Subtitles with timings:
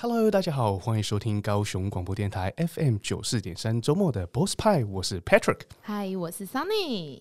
[0.00, 5.62] Hello，大家好，欢迎收听高雄广播电台 FM 九四点三周末的 Boss 派，我是 Patrick。
[5.86, 7.20] Hi，我是 Sunny。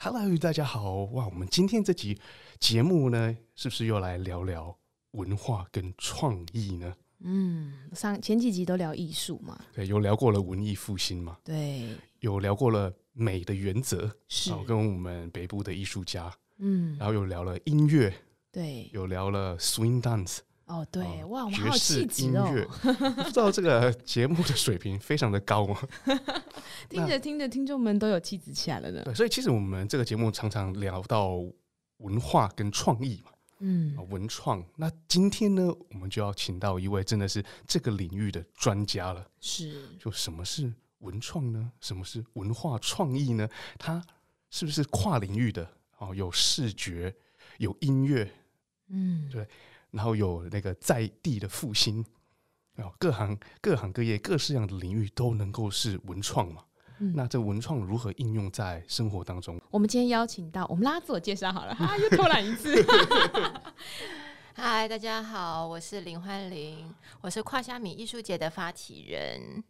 [0.00, 2.18] Hello，大家好，哇，我们今天这集
[2.58, 4.76] 节目呢，是不是又来聊聊
[5.12, 6.94] 文化跟创意呢？
[7.20, 18.12] 嗯，上前几集都聊艺术嘛，对，有聊过了文艺复兴嘛，对，有聊过了美的原则，是，跟我们北部的艺术家，嗯，然后又聊了音乐，
[18.50, 20.38] 对，有聊了 Swing Dance。
[20.66, 22.52] 哦，对，哦、哇，我们好有气质哦！
[22.82, 25.80] 不知道这个节目的水平非常的高吗？
[26.90, 29.02] 听着听着，听众们都有气质起来了呢。
[29.04, 31.40] 对，所以其实我们这个节目常常聊到
[31.98, 34.64] 文化跟创意嘛，嗯，文创。
[34.74, 39.24] 那今天呢，我们就要请到一位真的是这个领域的专家了。
[39.40, 41.70] 是，就什么是文创呢？
[41.80, 43.48] 什么是文化创意呢？
[43.78, 44.04] 它
[44.50, 45.70] 是不是跨领域的？
[45.98, 47.14] 哦，有视觉，
[47.58, 48.28] 有音乐，
[48.88, 49.46] 嗯，对。
[49.96, 52.04] 然后有那个在地的复兴，
[52.98, 56.62] 各行各行各业各式样的领域都能够是文创嘛？
[56.98, 59.58] 嗯、那这文创如何应用在生活当中？
[59.70, 62.74] 我们今天邀请到，我们拉自我介绍好了， 啊，又偷懒一次。
[64.52, 69.64] 嗨，大家好，我是林焕玲，我是跨虾米艺术节的发起人。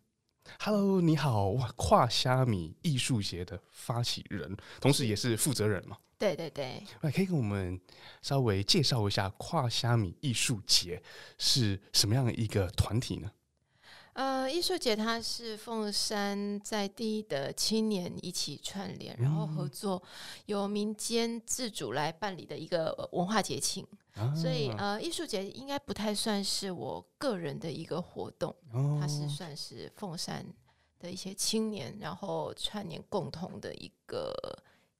[0.61, 5.97] Hello，你好，哇，跨虾米艺术节的发起人，同时也是负责人嘛？
[6.19, 7.79] 对对对，那可以跟我们
[8.23, 11.03] 稍微介绍一下跨虾米艺术节
[11.37, 13.31] 是什么样的一个团体呢？
[14.57, 20.03] 呃，艺术节它是凤山在地的青年一起串联，然后合作，
[20.47, 23.87] 由民间自主来办理的一个文化节庆。
[24.15, 30.45] 啊、所以，呃，艺术节应该不太算是我个人的一个活动，哦、它是算是凤山
[30.99, 34.33] 的一些青年，然后串联共同的一个。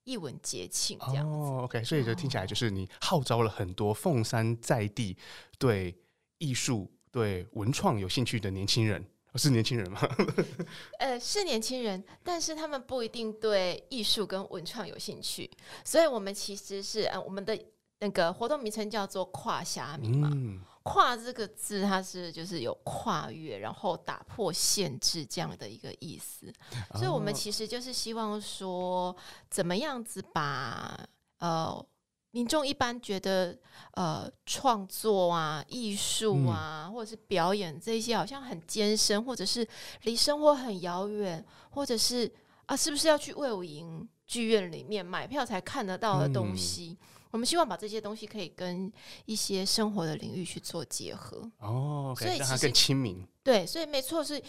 [0.03, 5.17] 艺文节庆这样哦，OK，所以就听起来就是你号召了很多凤山在地
[5.59, 5.93] 对
[6.37, 9.05] 艺术、对文创有兴趣的年轻人，
[9.37, 9.99] 是年轻人吗？
[10.99, 15.49] 呃，是年轻人，但是他们不一定对艺术跟文创有兴趣，
[15.85, 17.57] 所以我们其实是呃，我们的
[17.99, 20.29] 那个活动名称叫做跨虾米嘛。
[20.33, 26.49] 嗯跨这个字，它是就是有跨越，然后打破限制这样的一个意思。
[26.93, 29.13] 所以，我们其实就是希望说，
[29.49, 30.97] 怎么样子把
[31.39, 31.85] 呃
[32.31, 33.57] 民众一般觉得
[33.93, 39.67] 呃创作啊、艺术啊，或者是表演这些，好像很艰深，或者是
[40.03, 42.31] 离生活很遥远，或者是
[42.65, 46.97] 啊，是不是要去魏武营剧院里面买票才看得到的东西？
[47.31, 48.91] 我们希望把这些东西可以跟
[49.25, 53.25] 一些生活的领域去做结合哦，okay, 所以让它更亲民。
[53.43, 54.41] 对，所以没错，是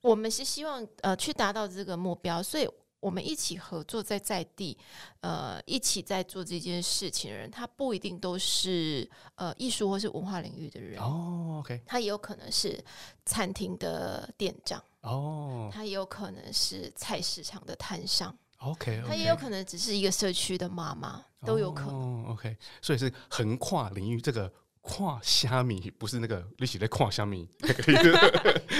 [0.00, 2.68] 我们是希望呃去达到这个目标，所以
[3.04, 4.74] 我们一起合作在在地，
[5.20, 12.82] 呃，一起在做这件事情的人，他不一定都是呃艺术或是文化领域的人哦，OK，他也有可能是
[13.26, 18.34] 餐厅的店长哦，他也有可能是菜市场的摊商。
[18.60, 22.24] OK，他也有可能只是一个社区的妈妈，都有可能。
[22.24, 24.18] Oh, OK，所以是横跨领域。
[24.18, 24.50] 这个
[24.86, 27.48] 跨虾米不是那个一起在跨虾米，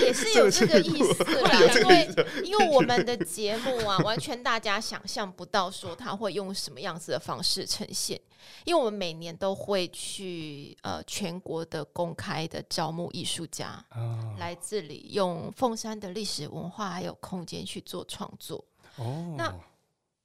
[0.03, 1.51] 也是有这个意思啦。
[1.81, 8.21] 因为因为我们的节目啊，完全大家想象不到说他会用什么样子的方式呈现。
[8.65, 14.39] 因为我们每年都会去呃全国的公开的招募艺术家，oh.
[14.39, 18.63] 来这里用凤山的历史文化还有空间去做创作。
[18.97, 19.37] 哦，oh.
[19.39, 19.55] 那。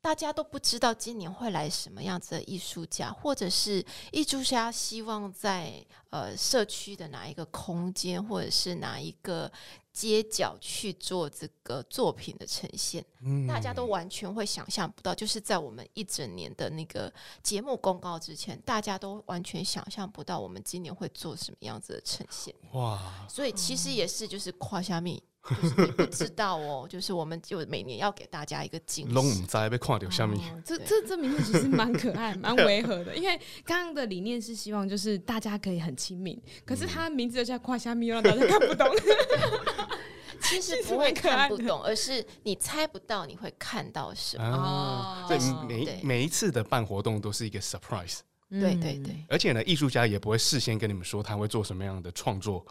[0.01, 9.51] 大家都不知道今年会来什么样子的艺术家，或者是艺术家希望在呃社区的哪一个空间，或者是哪一个
[9.91, 15.13] 街角去做这个作品的呈现，嗯、大家都完全会想象不到。
[15.13, 22.55] 就是在我们一整年的那个节目公告之前，大家都完全想象不到我们今年会做什么样子的呈现。
[22.71, 23.27] 哇！
[23.27, 25.21] 所以其实也是就是跨虾米。
[25.61, 29.13] 就是你不知道哦， 就是我们就每年要给大家一个惊喜。
[29.13, 30.39] 龙唔知被跨掉下面？
[30.65, 38.87] 这这这名字其实蛮可爱、蛮违和的，因为刚刚的理念是希望就是大家可以很亲民，可是他名字就叫跨虾米，让大家看不懂。
[40.41, 44.45] 其实不会看不懂，而是你猜不到你会看到什么。
[44.45, 45.37] 哦，对，
[45.67, 48.19] 每每一次的办活动都是一个 surprise。
[48.49, 52.65] 对对对，而且呢，艺术家也不会事先跟你们说他会做什么样的创作。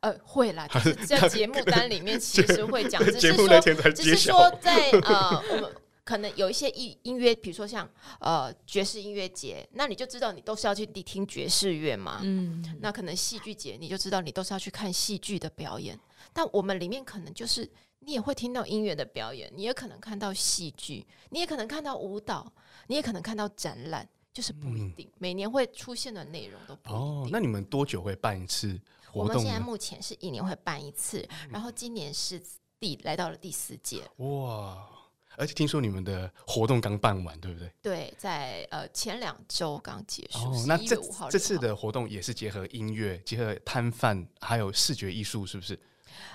[0.00, 3.60] 呃，会啦，就是在节目单里面其实会讲，只是说，
[3.92, 5.74] 只是说在呃， 我们
[6.04, 7.88] 可能有一些音音乐，比如说像
[8.20, 12.20] 呃爵士音乐节，那你就知道你都是要去听爵士乐嘛。
[12.22, 15.98] 嗯，那可能戏剧节，你就知道你都是要去看戏剧的表演。
[16.32, 17.66] 但我们里面可能就是
[18.00, 22.52] 你也会听到音乐的表演，你也可能看到戏剧，你也可能看到舞蹈，
[22.88, 27.00] 你也可能看到展览，就是不一定、嗯、每年会出现的内容都不一定。
[27.00, 28.78] 哦，那你们多久会办一次？
[29.14, 29.28] 活动？
[29.28, 32.42] 我们现在目前是一年会办一次，然后今年是
[32.80, 34.02] 第来到了第四届。
[34.16, 34.88] 哇！
[35.36, 37.72] 而且听说你们的活动刚办完，对不对？
[37.82, 40.38] 对，在呃前两周刚结束。
[40.38, 40.96] 哦，那这
[41.28, 45.76] 这次的活动也是结合音乐、结合摊贩，还有视觉艺术，是不是？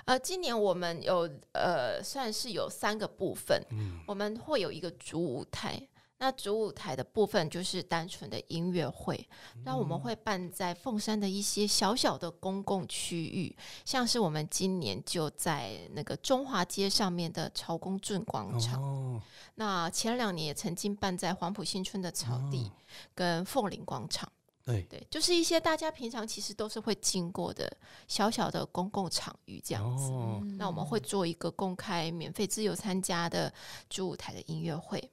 [0.04, 5.82] 呃，今年我们有呃算是有三个部分，嗯，我们会有一个主舞台。
[6.22, 9.28] 那主舞台的部分就是单纯的音乐会，
[9.64, 13.56] 那我们会办在凤山的一些小小的公共区域，
[13.86, 18.82] 像是我们今年就在那个中华街上面的朝公圳广场。
[18.84, 19.22] 哦，
[19.56, 22.70] 那前两年也曾经办在黄埔新村的草地
[23.16, 24.30] 跟凤林广场。
[24.66, 27.72] 对对，就是一些大家平常其实都是会经过的
[28.08, 30.12] 小小的公共场域这样子。
[30.12, 33.52] 哦，那我们会做一个公开、免费、自由参加的
[33.90, 35.10] 主舞台的音乐会。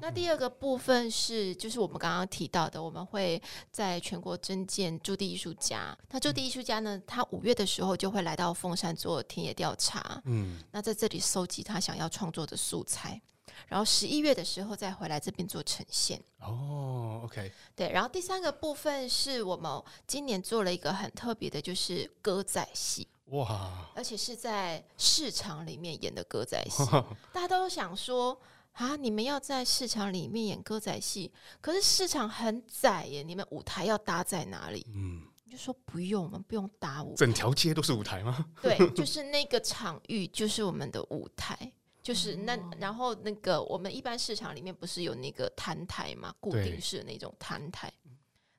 [0.00, 3.40] 那第二个部分是，就是我们刚刚提到的，我们会
[3.70, 5.96] 在全国征建驻地艺术家。
[6.10, 13.20] 那驻地艺术家呢，他五月的时候就会来到凤山做田野调查，嗯，那在这里搜集他想要创作的素材，
[13.68, 16.20] 然后十一月的时候再回来这边做呈现。
[16.40, 17.90] 哦，OK，对。
[17.90, 26.84] 然后第三个部分是我们今年做了一个很特别的，就是歌仔戏，哇，而且是在市场里面演的歌仔戏，
[27.32, 28.40] 大家都想说。
[28.72, 28.96] 啊！
[28.96, 31.30] 你们要在市场里面演歌仔戏，
[31.60, 34.86] 可是市场很窄耶，你们舞台要搭在哪里？
[34.94, 38.46] 嗯，就说不用，我们不用搭舞，整条街都是舞台吗？
[38.62, 41.72] 对，就是那个场域就是我们的舞台，
[42.02, 47.92] 就是那然后那个我们一般市场里面不是有那个摊台嘛，固定式的那种摊台，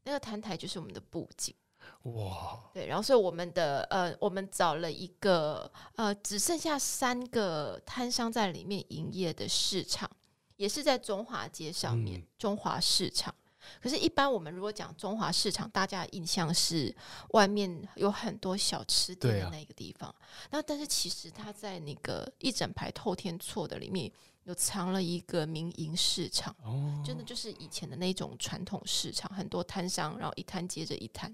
[0.04, 1.56] 那个摊台就是我们的布景。
[2.04, 10.10] 哇，对，然后所以我们的呃，我们找了一个呃，只剩下三个摊商在里面营业的市场，
[10.58, 13.34] 也是在中华街上面，嗯、中华市场。
[13.80, 16.94] 可是，一般我们如果讲中华市场，大家的印象是
[17.30, 20.10] 外面有很多小吃店的那个地方。
[20.10, 20.16] 啊、
[20.50, 24.12] 那但是其实它在那个一整排透天厝的里面，
[24.46, 31.34] 有藏了一个民营市场，哦、真的就是以前的那种传统市场，很多摊商，然后一摊接着一摊。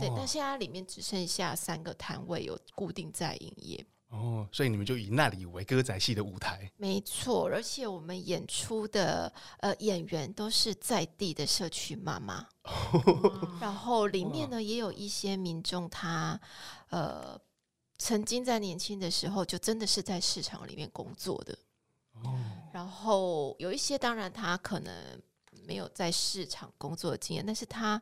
[0.00, 3.86] 对，但现在里面只剩下三个摊位有固定在营业。
[4.08, 6.70] 哦，所以你们就以那里为歌仔戏的舞台。
[6.76, 16.40] 没错，而且我们演出的呃演员都是在地的社区妈妈， 哦、然后里面呢也有一些民众他，
[16.88, 17.40] 他呃
[17.98, 21.58] 曾经在年轻的时候就真的是在市场里面工作的。
[22.22, 22.38] 哦，
[22.72, 24.92] 然后有一些当然他可能。
[25.66, 28.00] 没有在市场工作的经验，但是他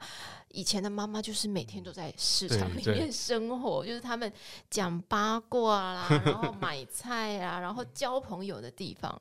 [0.51, 4.31] 以前的妈妈就是每天都在市场里面生活，就是他们
[4.69, 9.21] 讲八卦啦，然后买菜啊，然后交朋友的地方，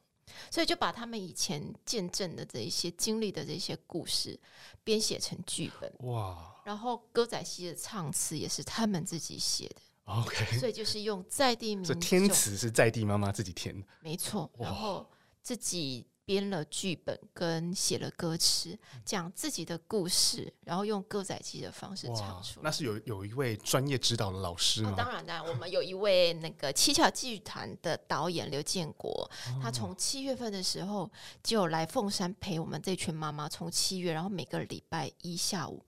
[0.52, 4.40] 所以就把他们以前见证的这一些经历的这些故事
[4.84, 5.92] 编写成剧本。
[6.00, 6.54] 哇！
[6.66, 9.76] 然后歌仔戏的唱词也是他们自己写的。
[10.06, 14.52] OK，所以就是用在地民众，这天词是在地妈妈自己填的，没错。
[14.58, 15.10] 然后
[15.42, 16.06] 自己。
[16.26, 22.64] 编了剧本跟写了歌词，讲自己的故事，然后用歌仔戏的方式唱出来。
[22.64, 24.92] 那是有有一位专业指导的老师吗？
[24.92, 31.12] 哦、当然啦，我们有一位那个七巧剧团的导演刘建国，哦、他从七月份的时候
[31.44, 35.86] 就来凤山陪我们这群妈妈，从七月，然后每个礼拜一下午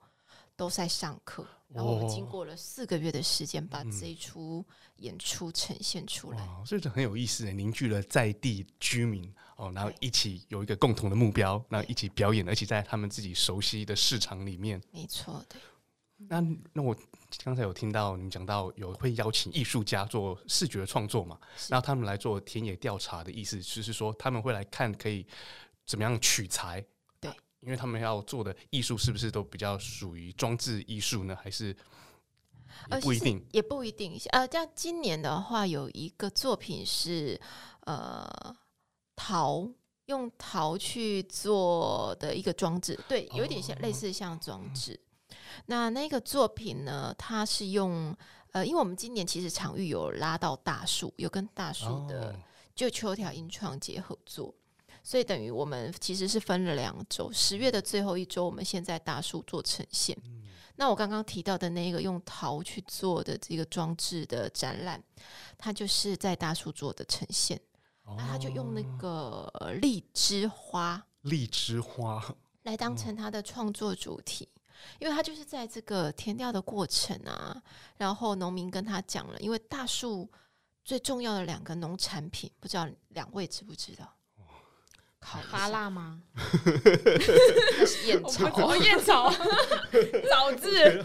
[0.55, 1.45] 都在上课。
[1.69, 4.63] 然后我们经过了四个月的时间，把这一出
[4.97, 14.81] 演出呈现出来，嗯、所以这很有意思，凝聚了在地居民哦，然后一起有一个共同的目标，然后一起表演，而且在他们自己熟悉的市场里面。
[14.91, 15.55] 没错，的。
[16.17, 16.95] 那那我
[17.43, 21.37] 刚才有听到你们讲到有会邀请艺术家做视觉创作嘛？
[21.67, 25.25] 然后他们来做田野调查的意思，就是说他们会来看可以
[25.85, 26.83] 怎么样取材。
[27.19, 31.35] 对因为他们要做的艺术是不是都比较属于装置艺术呢？
[31.43, 31.75] 还是
[32.91, 34.17] 也不一定，也不一定。
[34.31, 37.39] 呃，像今年的话，有一个作品是
[37.81, 38.55] 呃
[39.15, 39.67] 陶，
[40.05, 44.99] 用陶去做的一个装置，对，有点像、哦、类似像装置。
[45.29, 45.35] 嗯、
[45.67, 48.15] 那那个作品呢，它是用
[48.51, 52.37] 呃，因为我们今年其实场域有拉到大树，有跟大树的
[52.75, 54.53] 就秋条音创节合作。
[55.03, 60.17] 所以等于我们其实是分了两周，十月的最后一周，我们现在大树做呈现。
[60.25, 60.41] 嗯、
[60.77, 65.03] 那我刚刚提到的那个用陶去做的这个装置的展览，
[65.59, 67.59] 它就是在大树做的呈现。
[68.05, 72.23] 哦、那他就用那个荔枝花，荔枝花
[72.63, 74.61] 来当成他的创作主题，哦、
[74.99, 77.61] 因为他就是在这个填料的过程啊，
[77.97, 80.29] 然后农民跟他讲了，因为大树
[80.83, 84.14] 最重要的两个农产品，不知道两位知不知道？
[85.25, 86.19] 烤发辣吗？
[86.35, 89.31] 那是燕巢，燕巢，
[90.29, 91.03] 早知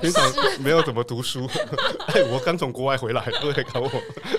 [0.00, 1.48] 平常没有怎么读书。
[2.14, 3.90] 哎，我刚从国外回来，对，搞我。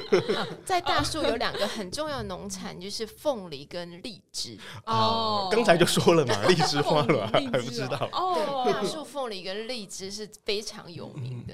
[0.63, 4.57] 在大树有两个很重要的农产，就是凤梨跟荔枝。
[4.85, 8.07] 哦，刚才就说了嘛，荔枝花了，还不知道。
[8.13, 11.53] 哦，大树凤梨跟荔枝是非常有名的。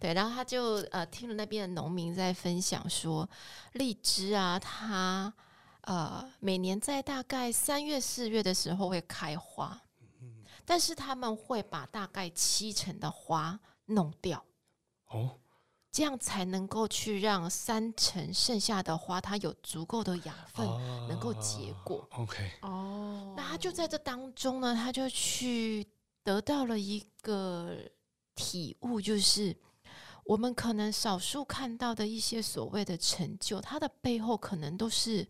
[0.00, 3.28] 对，然后他就呃听了那边的农民在分享说，
[3.74, 5.32] 荔枝啊，它。
[5.88, 9.80] 呃，每年在大概三月四月的时候会开花，
[10.66, 14.44] 但是他们会把大概七成的花弄掉，
[15.06, 15.38] 哦，
[15.90, 20.66] 这样才能够去让三成剩下的花它有足够的养分
[21.08, 22.06] 能够结果。
[22.10, 25.86] OK，哦，那他就在这当中呢，他就去
[26.22, 27.74] 得到了一个
[28.34, 29.56] 体悟，就是。
[30.28, 35.26] 我们可能少数看到的一些所谓的成就，它的背后可能都是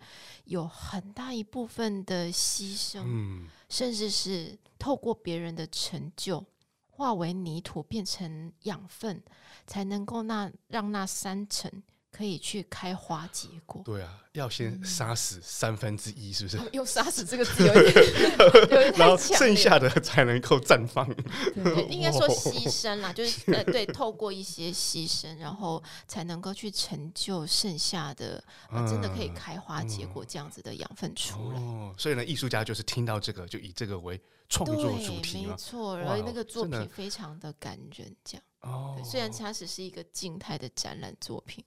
[0.46, 6.44] 有很大一部分的牺牲，嗯，甚至是透过别人的成就
[6.90, 9.22] 化为泥土，变成养分，
[9.68, 11.70] 才能够那让那三成。
[12.10, 13.82] 可以去开花结果。
[13.84, 16.58] 对啊，要先杀死三分之一，是不是？
[16.72, 17.94] 用“杀死”这个字有点，
[18.60, 21.06] 有点然后剩下的才能够绽放。
[21.54, 31.60] 对，应该说牺牲啦，就是 呃，对，透过一些牺牲，然后才能够去成就剩下的，呃、真的可以开花结果这样子的养分出来。
[31.60, 38.42] 哦，所以呢，艺术家就是听到这个，就以这个为创作主题没错，然后那个作品非常的感人，这样。
[38.62, 41.64] 哦，虽然它只是一个静态的展览作品。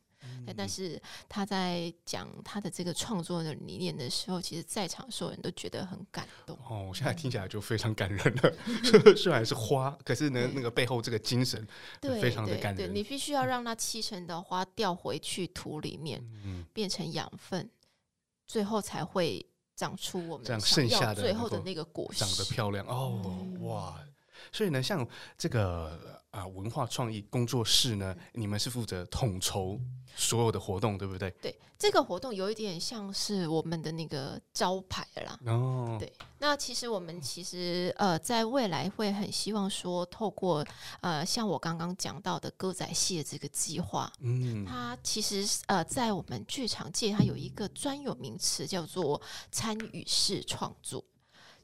[0.55, 6.57] 但是他在讲他的这个创作的理念的时候，其实在场所有人都觉得很感动。
[6.67, 8.53] 哦，我现在听起来就非常感人了。
[9.15, 11.65] 虽然是花，可是呢，那个背后这个精神，
[12.01, 12.93] 非常的感人。
[12.93, 17.69] 你必须要让那七成的花掉回去土里面，嗯、变成养分，
[18.47, 23.99] 最后才会长出我们这样剩下的最后的那个果实，长得漂亮哦，嗯、哇！
[24.51, 29.79] 所以呢，像这个啊文化创意工作室呢，你们是负责统筹
[30.15, 31.31] 所有的活动，对不对？
[31.41, 35.39] 对，这个活动有一点像是我们的那个招牌啦。
[35.46, 36.12] 哦，对。
[36.39, 40.65] 那其实我们其实呃，在未来会很希望说，透过
[41.00, 51.03] 呃像我刚刚讲到的歌仔戏的这个计划，嗯，它其实呃在我们剧场界，它有一个专有名词叫做参与式创作。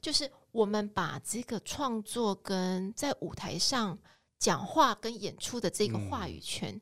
[0.08, 3.98] 就是我们把这个创作跟在舞台上
[4.38, 6.80] 讲话跟演出的这个话语权，嗯、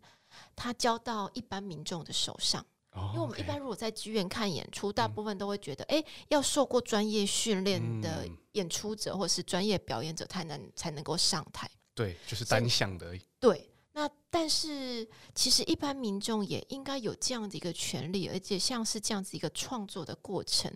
[0.54, 2.64] 它交到一般民众的手上。
[2.92, 11.68] 哦、因为我们一般如果在剧院看演出，嗯、大部分都会觉得，哎，要受过专业训练的演出者或是专业表演者才能才能够上台。
[11.96, 13.12] 对，就是单向的。
[13.40, 13.68] 对。
[13.96, 20.70] 那但是，其实一般民众也应该有这样的一个权利，而且像是这样子一个创作的过程，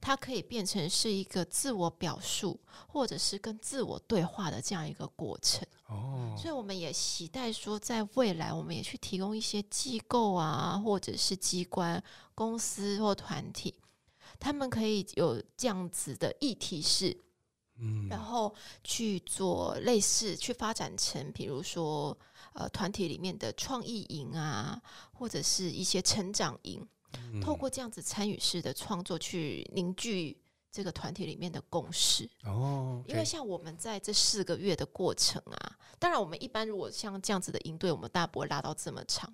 [0.00, 5.66] 它可以变成是一个自我表述，或者是跟自我对话的这样一个过程。
[5.88, 12.00] 哦，所以我们也期待说，在未来，我们也去提供一些机构啊，或者是机关、
[12.36, 13.74] 公司或团体，
[14.38, 17.18] 他们可以有这样子的议题式，
[17.80, 22.16] 嗯，然后去做类似，去发展成，比如说。
[22.52, 24.82] 呃，团体里面的创意营啊，
[25.12, 26.84] 或者是一些成长营，
[27.32, 30.36] 嗯、透过这样子参与式的创作，去凝聚
[30.68, 32.28] 这个团体里面的共识。
[32.42, 39.32] 哦，因为像我们在这四个月的过程啊，当然我们一般如果像这样子的营队，我们大不会拉到这么长。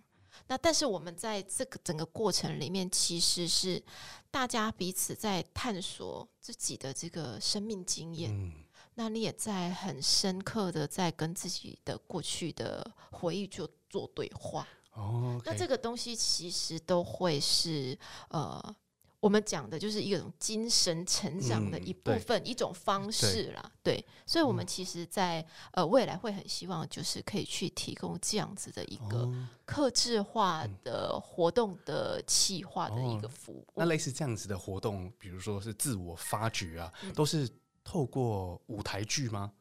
[0.48, 3.82] 那但是我们在这个整个过程里面，其实是
[4.30, 8.30] 大家彼此在探索自己的这个生命经验。
[8.32, 8.52] 嗯
[8.98, 15.38] 那你也在很深刻的在跟自己的过去的回忆做做对话哦。
[15.38, 17.98] Okay、那这个东西其实都会是
[18.30, 18.74] 呃，
[19.20, 23.72] 我们讲的就是一种精神成长的一部分，嗯、一种方式啦。
[23.82, 29.30] 对，对，所以我们其实在，在呃未来会很希望就是可以去提供这样子的一个
[29.64, 33.66] 克制化的活动的企划的一个服务。
[33.74, 37.48] 那类似这样子的活动，比如说是自我发掘啊，嗯、都是。
[37.88, 39.52] 透过舞台剧吗？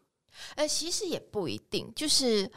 [0.55, 2.51] 呃，其实也不一定，就是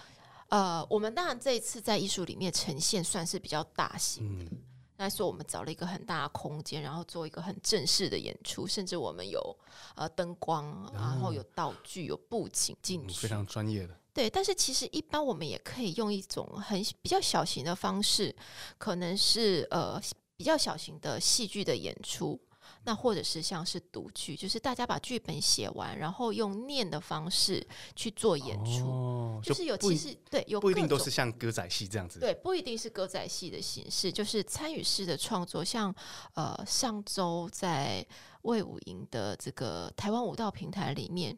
[0.48, 4.62] 呃，我们当然这一次在艺术里面呈现算是比较大型的，嗯、
[4.98, 9.56] 那说我们找了一个很大的空间，然后做一个很正式的演出，甚至我们有
[9.94, 13.96] 呃灯光，然后有道具、有布景进去，非常专业的。
[14.12, 18.34] 对，但是其实一般我们也可以用一种很比较小型的方式，
[18.76, 20.00] 可能是呃
[20.36, 22.38] 比较小型的戏剧的演出。
[22.84, 35.94] 那或者是像是读剧，就是大家把剧本写完，然后用念的方式去做演出，哦、就是有其实对有不一定都是像歌仔戏这样子，对，不一定是歌仔戏的形式，就是参与式的创作，像
[36.34, 38.06] 呃上周在。
[38.42, 41.36] 魏武营的这个台湾舞蹈平台里面，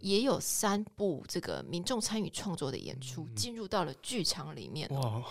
[0.00, 4.86] 也有三部这个民众参与创作的演出进入到了剧场里面。
[4.90, 5.24] 哇！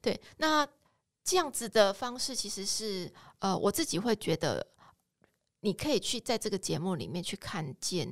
[0.00, 0.66] 对，那
[1.26, 4.66] 这样子的方式其实是呃，我自己会觉得，
[5.60, 8.10] 你可以去在这个节目里面去看见。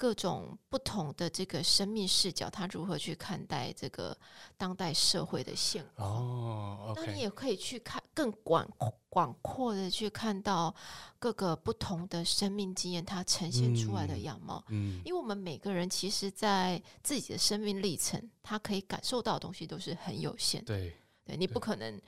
[0.00, 4.16] 各种不同的这个生命视角，他如何去看待这个
[4.56, 6.08] 当代社会的现况？
[6.08, 8.64] 哦，那你也可以去看更广
[9.08, 10.72] 广阔的去看到
[11.18, 14.64] 各个不同的生命经验，它呈现出来的样貌。
[14.68, 20.64] 嗯，因为我们每个人其实，在自己的生命历程，他可以感受到的东西都是很有限。
[20.64, 22.00] 对，对你不可能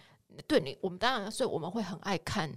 [0.47, 2.53] 对你，我们当然，所以我们会很爱看。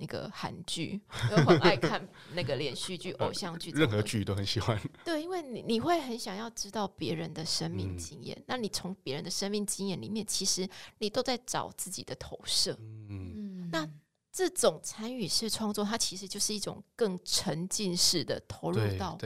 [0.00, 4.80] 那个韩剧，我很爱看那个连续剧、 偶像剧，任何剧都很喜欢。
[5.04, 10.68] 对，因为你你会很想要知道别人的生命经验，嗯、那你从别人的生命经验里面，其实
[10.98, 12.78] 你都在找自己的投射。
[12.78, 13.84] 嗯，那
[14.30, 19.18] 这种参与式创作，它其实就是一种更沉浸式的投入到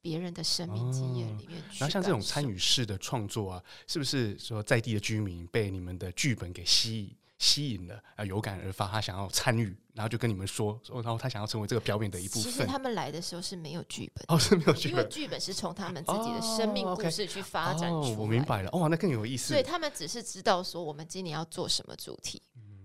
[0.00, 1.80] 别人的生命经验里面去。
[1.80, 7.16] 然后像这种参与式的创作啊，是不是说在地的居民被你们的剧本给吸引？
[7.44, 12.42] 吸引了啊，有感而发，他想要参与，然后就跟你们说，说，然后他想要成为这个表演的一部分。
[12.42, 18.10] 其实他们来的时候是没有剧本，哦，是没有剧本，因为剧本是从他们自己的生命故事去发展出来。
[18.12, 19.48] 哦，我明白了，哦，那更有意思。
[19.48, 22.40] 所以他们只是知道说，我们今年要做什么主题。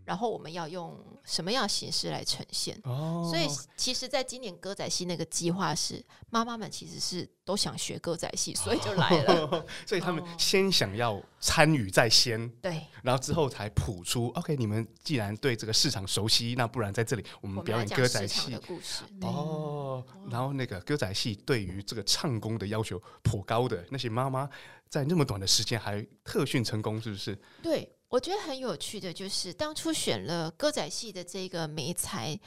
[0.09, 2.75] 然后我们要用什么样的形式来呈现？
[2.83, 3.47] 哦，所以
[3.77, 9.45] 其实，在今年歌仔戏那个计划是，妈妈们其实是都想学歌仔戏，所以就来了。
[9.45, 14.29] 哦，所以他们先想要参与在先，对，然后之后才谱出。
[14.29, 19.03] OK，你们既然对这个市场熟悉，那不然在这里我们表演歌仔戏的故事。
[19.21, 24.49] 哦，然后那个歌仔戏对于这个唱功的要求颇高的那些妈妈，
[24.89, 27.39] 在那么短的时间还特训成功，是不是？
[27.61, 27.95] 对。
[28.09, 32.37] 我觉得很有趣的就是，当初选了歌仔戏的这个媒材，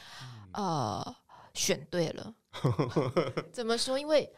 [0.53, 1.17] 呃，
[1.55, 2.35] 选对了。
[3.53, 3.97] 怎么说？
[3.97, 4.31] 因为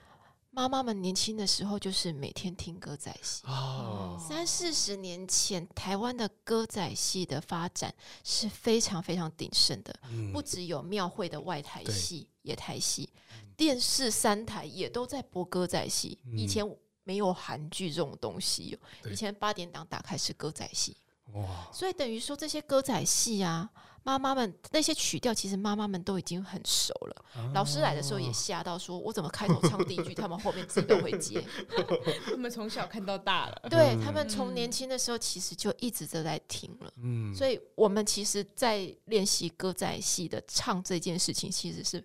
[0.51, 3.43] 妈妈们年轻的时候就是每天听歌仔戏。
[3.47, 4.23] 哦。
[4.29, 13.09] 三四十年前，台湾的歌仔戏的发展是非常非常鼎盛的，嗯、不只有庙会的外台戏、野台戏，
[13.57, 16.19] 电视三台也都在播歌仔戏。
[16.27, 16.65] 嗯、以前
[17.03, 18.79] 没有韩剧这种东西，
[19.11, 20.97] 以前八点档打开是歌仔戏。
[21.33, 21.43] 哇！
[21.73, 23.69] 所以等于说，这些歌仔戏啊，
[24.03, 27.25] 妈妈们那些曲调，其实妈妈们都已经很熟了。
[27.35, 31.45] 啊、老师来的时候也吓到，说我怎么开头唱第一句，他们后面自己都会接。
[32.31, 36.93] 他们从小看到大了，对，他们从年轻的时候其实就一直都在听了。
[37.03, 42.05] 嗯，所以我们其实，在练习歌仔戏的唱这件事情，其实是。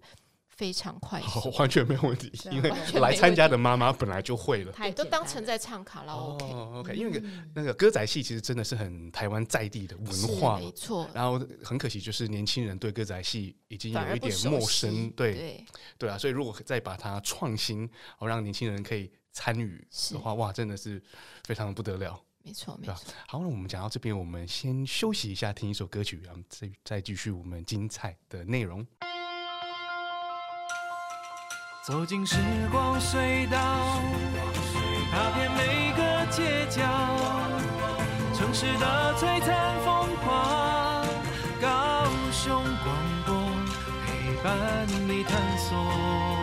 [0.59, 2.69] 非常快 速，完全没有问题，因为
[2.99, 6.45] 来参加的妈妈本来就会了，都当成在唱卡拉 OK。
[6.47, 7.23] 哦，OK，因为
[7.55, 11.09] 那个歌仔戏其实真的是很台湾在地的文化，没错。
[11.13, 15.65] 然后很可惜，就是年轻人对歌仔戏已经有一点陌生，对
[15.97, 16.17] 对啊。
[16.17, 21.01] 所以如果再把它创新，哦，让年轻人可以参与的话，哇，真的是
[21.45, 22.21] 非常的不得了。
[22.43, 22.95] 没错，没错。
[23.27, 28.85] 好，那我们讲到这边，我们先休息一下，听一首歌曲，然后再再继续我们精彩的内容。
[31.89, 32.37] 走进时
[32.71, 33.57] 光隧道，
[35.11, 36.83] 踏遍每个街角，
[38.31, 41.03] 城市的璀璨风光，
[41.59, 43.33] 高雄广播
[44.05, 46.38] 陪伴你探索。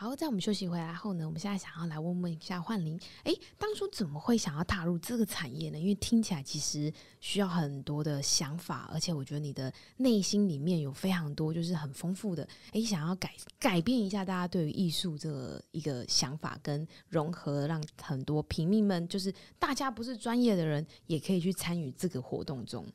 [0.00, 5.78] 好，在我们休息回来后呢，我们现在想要来问问一下焕玲，哎，当初怎么会想要踏入这个产业呢？
[5.78, 22.90] 因为听起来其实需要很多的想法，而且我觉得你的内心里面有非常多就是很丰富的，哎，想要改改变一下大家对于艺术这个一个想法跟融合，让很多平民们就是大家不是专业的人也可以去参与这个活动中。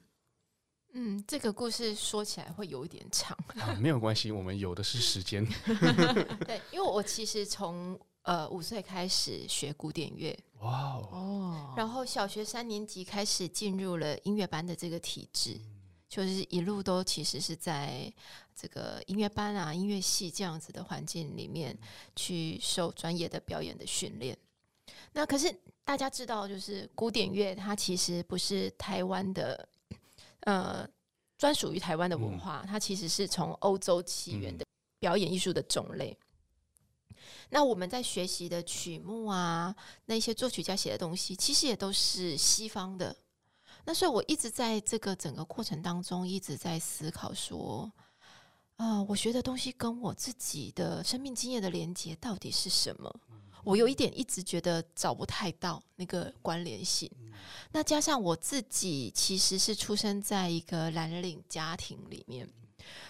[0.98, 3.38] 嗯，这个故事说起来会有一点长。
[3.60, 5.46] 啊，没有关系，我们有的是时间。
[6.48, 15.76] 对，因为我其实从呃五岁开始学古典乐，哇哦，然后小学三年级开始进入了音乐班的这个体制，嗯、
[16.08, 18.10] 就是一路都其实是在
[18.56, 21.78] 这个音乐班啊、音乐系这样子的环境里面
[22.16, 24.38] 去受专业的表演的训练。
[25.12, 25.54] 那可是
[25.84, 29.68] 大家知道，就是古典乐它其实不是台湾的。
[30.46, 30.88] 呃，
[31.38, 34.66] 专属于台湾的文化，嗯、它其实是从欧洲起源的
[34.98, 36.18] 表演艺术的种类。
[37.10, 37.16] 嗯、
[37.50, 43.16] 那我们在学习的曲目啊，那些作曲家写的东西，其实也都是西方的
[43.86, 47.92] 那所以我一直在这个整个过程当中一直在思考说，
[48.78, 53.14] 啊、呃，我学的东西跟我自己的生命经验的连接到底是什么？
[53.66, 57.12] 我有一点一直觉得找不太到那个关联性。
[57.72, 62.48] 那加上我自己其实是出生在一个蓝领家庭里面，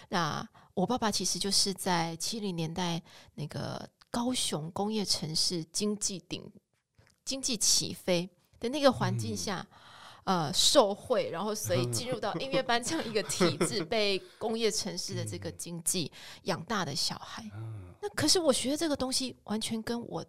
[0.08, 3.00] 那我爸爸其实就是在七零年代
[3.34, 6.42] 那个高雄工业城市经济顶
[7.24, 9.66] 经济起飞的那个环境下。
[10.24, 16.10] 呃，受贿，然后所以进入到音乐班这样一个体制，被工业城市的这个经济
[16.42, 17.48] 养大的小孩。
[18.02, 20.26] 那可是我学的这个东西，完全跟我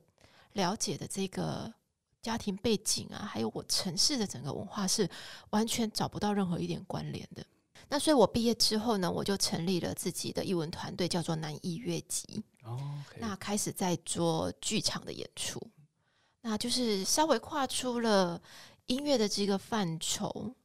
[0.58, 1.74] 了解的这个
[2.22, 5.10] 家庭背景啊，还有我城市的整个文化是
[5.52, 7.46] 完全找不到任何一点关联的。
[7.88, 12.44] 那所以我毕业之后呢，我就成立了自己的译文团队，叫做南艺乐集。
[13.18, 15.62] 那开始在做剧场的演出，
[16.42, 18.42] 那就是稍微跨出了。
[18.88, 20.56] 音乐的这个范畴，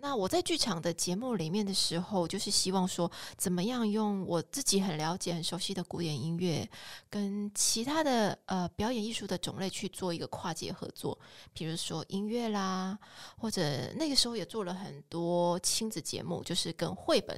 [0.00, 6.68] 那我在剧场的节目里面的时候，就是希望说，怎么样用我自己很了解、很熟悉的古典音乐，
[7.10, 11.18] 跟其他的呃表演艺术的种类去做一个跨界合作，
[11.52, 12.96] 比如说音乐啦，
[13.38, 17.36] 或者那个时候也做了很多亲子节目，就是跟绘本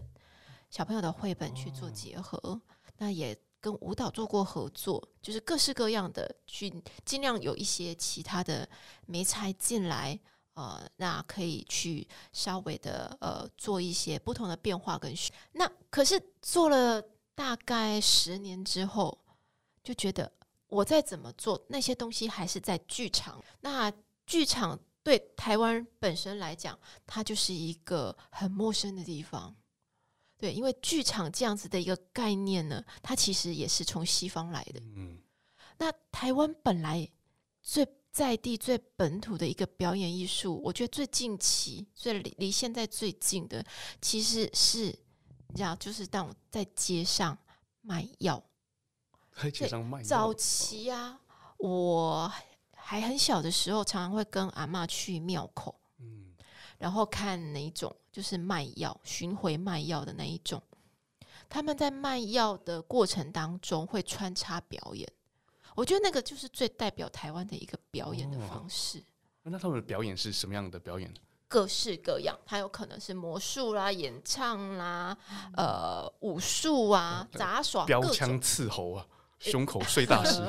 [0.68, 2.60] 小朋友的绘本去做结合，哦、
[2.98, 6.70] 那也跟舞蹈做过合作，就是各式各样的去
[7.06, 8.68] 尽量有一些其他的
[9.06, 10.20] 媒材进来。
[10.60, 15.32] 呃，那可以去稍微的呃做一些不同的变化跟学。
[15.52, 17.00] 那可是做了
[17.34, 19.18] 大概十年之后，
[19.82, 20.30] 就觉得
[20.66, 23.42] 我再怎么做那些东西还是在剧场。
[23.62, 23.90] 那
[24.26, 29.56] 剧场对台湾本身来讲，它就是一个很陌生的地方。
[30.36, 34.80] 对，因为剧场这样子的一个概念呢，它其实也是从西方来的。
[34.94, 35.18] 嗯，
[35.78, 37.08] 那台湾本来
[37.62, 43.64] 最在地最本土的一个表演艺术，我觉得最近期、最离离现在最近的，
[44.02, 44.86] 其实是
[45.48, 47.38] 你知道，就是当我在街上
[47.82, 48.42] 卖药，
[49.40, 50.04] 在街上卖药。
[50.04, 51.20] 早期啊，
[51.58, 52.30] 我
[52.74, 56.34] 还很小的时候，常常会跟阿嬷去庙口，嗯，
[56.78, 60.60] 然后看哪一种就是卖药、巡回卖药的那一种，
[61.48, 65.08] 他们在卖药的过程当中会穿插表演。
[65.80, 68.98] 我觉得那个就是最代表台湾的一个表演的方式。
[68.98, 69.02] 哦。
[69.44, 71.10] 那他们的表演是什么样的表演？
[71.48, 75.16] 各式各样，它有可能是魔术啦、演唱啦、
[75.56, 79.06] 呃、武术啊、杂耍、标枪刺喉啊、
[79.38, 80.42] 胸口碎大石，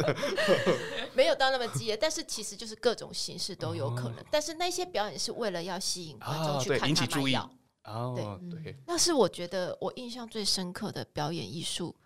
[1.14, 4.18] 没有到那么激烈，但是其实就是各种形式都有可能。
[4.18, 7.34] 哦、但是那些表演是为了要吸引观众去看他卖药，引起注意。
[7.84, 11.96] 哦，对，对，那是我觉得我印象最深刻的表演艺术，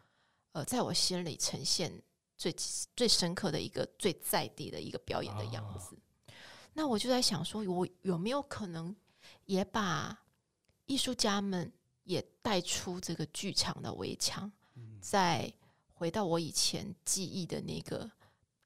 [0.53, 2.01] 呃，在我心里呈现。
[2.37, 2.55] 最
[2.97, 6.33] 最深刻的一个最在地的一个表演的样子，哦、
[6.73, 8.95] 那我就在想说，我有没有可能
[9.47, 10.19] 也把
[10.87, 15.53] 艺术家们也带出这个剧场的围墙，嗯、再
[15.93, 18.11] 回到我以前记忆的那个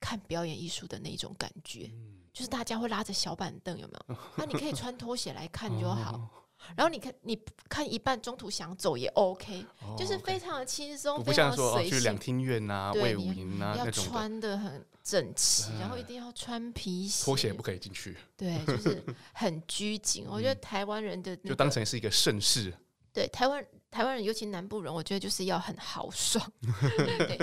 [0.01, 4.17] 看表演艺术的那种感觉，嗯、就是大家会拉着小板凳，有没有？
[4.37, 6.48] 那、 啊、你可以穿拖鞋来看就好。
[6.69, 18.17] 哦然后你看，你看一半中途想走也 OK，哦，就是非常的轻松，不像说去两厅院啊、卫武营啊要穿的很整齐，然后一定要穿皮鞋，拖鞋也不可以进去。
[18.37, 19.03] 对，就是
[19.33, 20.27] 很拘谨。
[20.31, 22.73] 我觉得台湾人的就当成是一个盛世。
[23.13, 26.53] 对，台湾台湾人，尤其南部人，我觉得就是要很豪爽。
[26.97, 27.39] 对，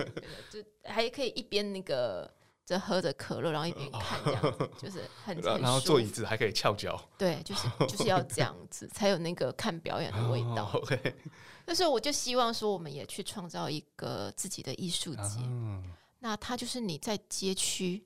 [0.51, 2.31] 就还可以一边那个。
[2.65, 6.99] 在喝着可乐，然后一边看这样子，就是很， 很然后坐椅子还可以翘脚。
[7.17, 10.65] 对，就是 就是要这样子，才有那个看表演的味道。
[10.73, 11.15] Oh, OK，
[11.67, 15.21] 那时候我就希望说，我们也去创造一个自己的艺术节。
[15.21, 15.83] Uh,
[16.19, 18.03] 那它就是你在街区，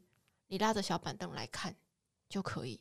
[0.47, 1.73] 你拉着小板凳来看
[2.27, 2.79] 就可以。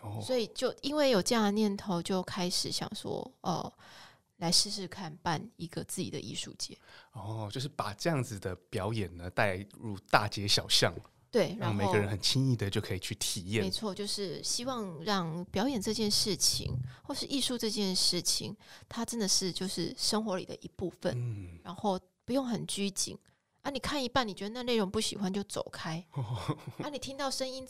[0.00, 0.24] Oh.
[0.24, 3.72] 所以就因为有这样的念头，就开始想说，哦。
[4.38, 6.76] 来试试看办一个自己的艺术节
[7.12, 10.94] 哦，就是把这样子的表演呢带入大街小巷，
[11.30, 13.62] 对，让每个人很轻易的就可以去体验。
[13.62, 16.72] 没错，就是希望让表演这件事情，
[17.02, 18.56] 或是艺术这件事情，
[18.88, 23.18] 它真的是就是生活里的一部分，嗯，然后不用很拘谨
[23.62, 23.70] 啊。
[23.70, 27.66] 你看一半，你觉得那内容不喜欢就走开， 哦，啊，你听到声音。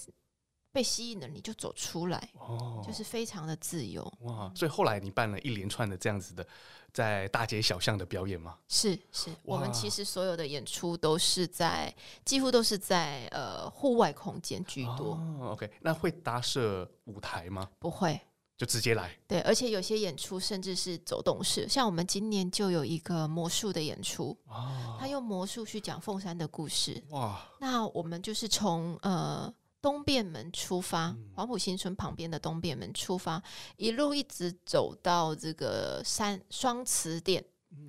[0.70, 4.52] 被吸引了，你就走出来，哦，就是非常的自由哇！
[4.54, 6.46] 所以后来你办了一连串的这样子的，
[6.92, 8.59] 在大街小巷的表演吗？
[8.68, 11.92] 是是，我们其实所有的演出都是在，
[12.24, 15.14] 几乎都是在呃户外空间居多。
[15.14, 17.68] 哦，OK，那会搭设舞台吗？
[17.78, 18.20] 不会，
[18.57, 19.18] 就直接来。
[19.26, 27.02] 对，而且有些演出甚至是走动式，像我们今年就有一个魔术的演出，哦，他用魔术去讲凤山的故事。
[27.09, 29.52] 哇，那我们就是从呃。
[29.80, 33.42] 东便门出发，黄埔新村旁边的东便门出发，
[33.76, 37.44] 一路一直走到这个山双慈殿，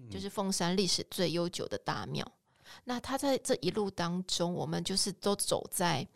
[0.09, 2.25] 就是凤山历史最悠久的大庙。
[2.83, 6.07] 那他在这一路当中，我们就是都走在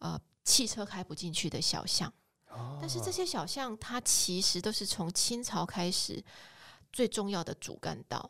[0.00, 2.12] 呃汽车开不进去的小巷，
[2.80, 6.22] 但是这些小巷它其实都是从清朝开始
[6.92, 8.28] 最重要的主干道，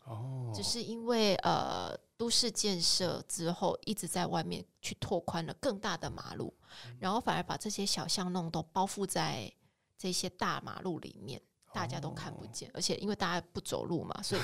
[0.54, 1.98] 只是因为呃。
[2.22, 6.54] 都市建设之后，一直在外面去拓宽了更大的马路，
[7.00, 9.52] 然后反而把这些小巷弄都包覆在
[9.98, 12.70] 这些大马路里面，大家都看不见。
[12.72, 14.40] 而且因为大家不走路嘛，所以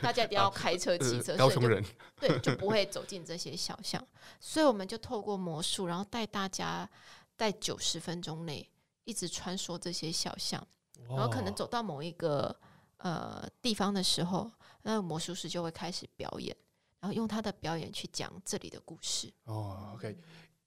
[0.00, 1.84] 大家一定要开车、骑车，高雄人
[2.18, 4.02] 对就不会走进这些小巷。
[4.40, 6.88] 所以我们就透过魔术，然后带大家
[7.36, 8.66] 在九十分钟内
[9.04, 10.66] 一直穿梭这些小巷，
[11.06, 12.58] 然后可能走到某一个
[12.96, 16.56] 呃地方的时候，那个魔术师就会开始表演。
[17.00, 20.18] 然后用他的表演去讲这里的故事哦，OK，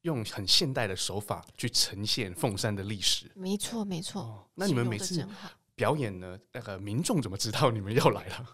[0.04, 4.22] 用很现代的手法去呈现凤山的历史，没错没错。
[4.22, 5.28] 哦，那你们每次
[5.76, 6.40] 表演呢？
[6.54, 8.46] 那个民众怎么知道你们要来了？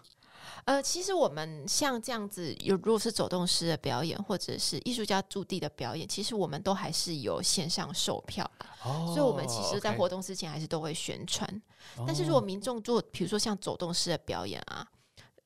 [0.64, 8.50] 呃，其实我们像这样子，有如果是走动式的表演，或者是艺术家驻地的表演，其实我们都还是有线上售票，
[8.82, 11.48] 哦，所以我们其实，在活动之前还是都会宣传。
[11.96, 14.86] 哦，但是如果民众做，比如说像走动式的表演啊。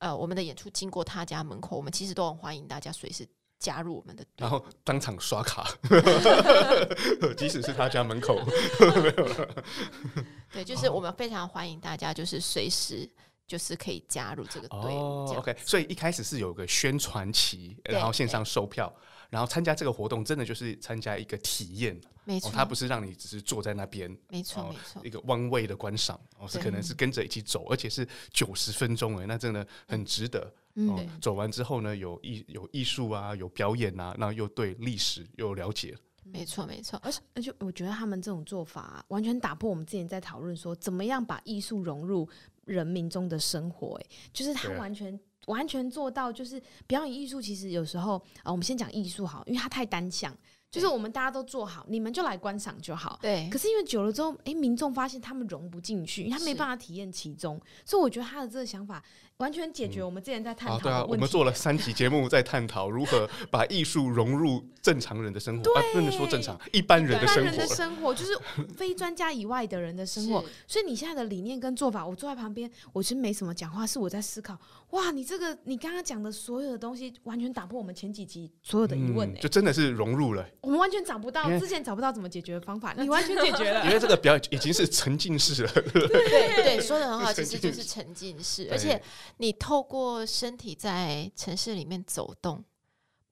[0.02, 3.24] 呃，我们的演出经过他家门口，我们其实都很欢迎大家随时
[3.60, 5.64] 加入我们的，然后当场刷卡，
[7.38, 8.36] 即使是他家门口，
[10.52, 13.08] 对，就是我们非常欢迎大家，就是随时
[13.46, 14.92] 就是可以加入这个队。
[14.92, 18.92] 哦，OK，所以一开始是有个宣传期，然后线上售票。
[19.32, 30.52] 然后参加这个活动，真的就是参加一个体验，没错，他不是让你只是坐在那边，没错，没错，一个 one way 的观赏，哦，是可能是跟着一起走，而且是九十分钟，哎，那真的很值得。
[30.74, 37.00] 嗯，走完之后呢，有艺有艺术啊，有表演啊，然后又对历史又了解，没错，没错。
[37.02, 42.28] 而且而且，我觉得他们这种做法完全打破我们之前在讨论说，怎么样把艺术融入
[42.66, 45.18] 人民中的生活，哎，就是他完全。
[45.46, 50.36] 完全做到就是表演艺术，其实有时候啊，我们先讲艺术好，因为它太单向，
[50.70, 53.18] 就是我们大家都做好，你们就来观赏就好。
[53.22, 53.48] 对。
[53.50, 59.02] 可是因为久了之后，哎，民众发现他们融不进去，因为他没办法体验其中，所以我觉得他的这个想法。
[59.42, 60.88] 完全解决我们之前在探讨的问题。
[60.88, 61.02] 嗯啊。
[61.02, 65.74] 对啊，我们做了三集节目，在探讨如何把艺术融入正常人的生活。
[65.74, 67.40] 啊，不能说正常，一般人的生活。
[67.42, 68.38] 一般人的生活就是
[68.76, 70.44] 非专家以外的人的生活。
[70.68, 74.56] 所以你现在的理念跟做法，我坐在旁边，我其实没什么讲话，是我在思考。
[74.90, 79.28] 哇，你这个你刚刚讲的所有的东西，完全打破我们前几集所有的疑问。
[79.28, 80.46] 嗯，就真的是融入了。
[80.60, 83.84] 我们完全找不到之前找不到怎么解决的方法， 你完全解决了。
[83.86, 85.72] 因为这个表演已经是沉浸式了。
[85.72, 89.00] 对对对， 说的很好，其实就是沉浸式，而且
[89.38, 90.24] 你透过。
[90.24, 92.64] 身体在城市里面走动，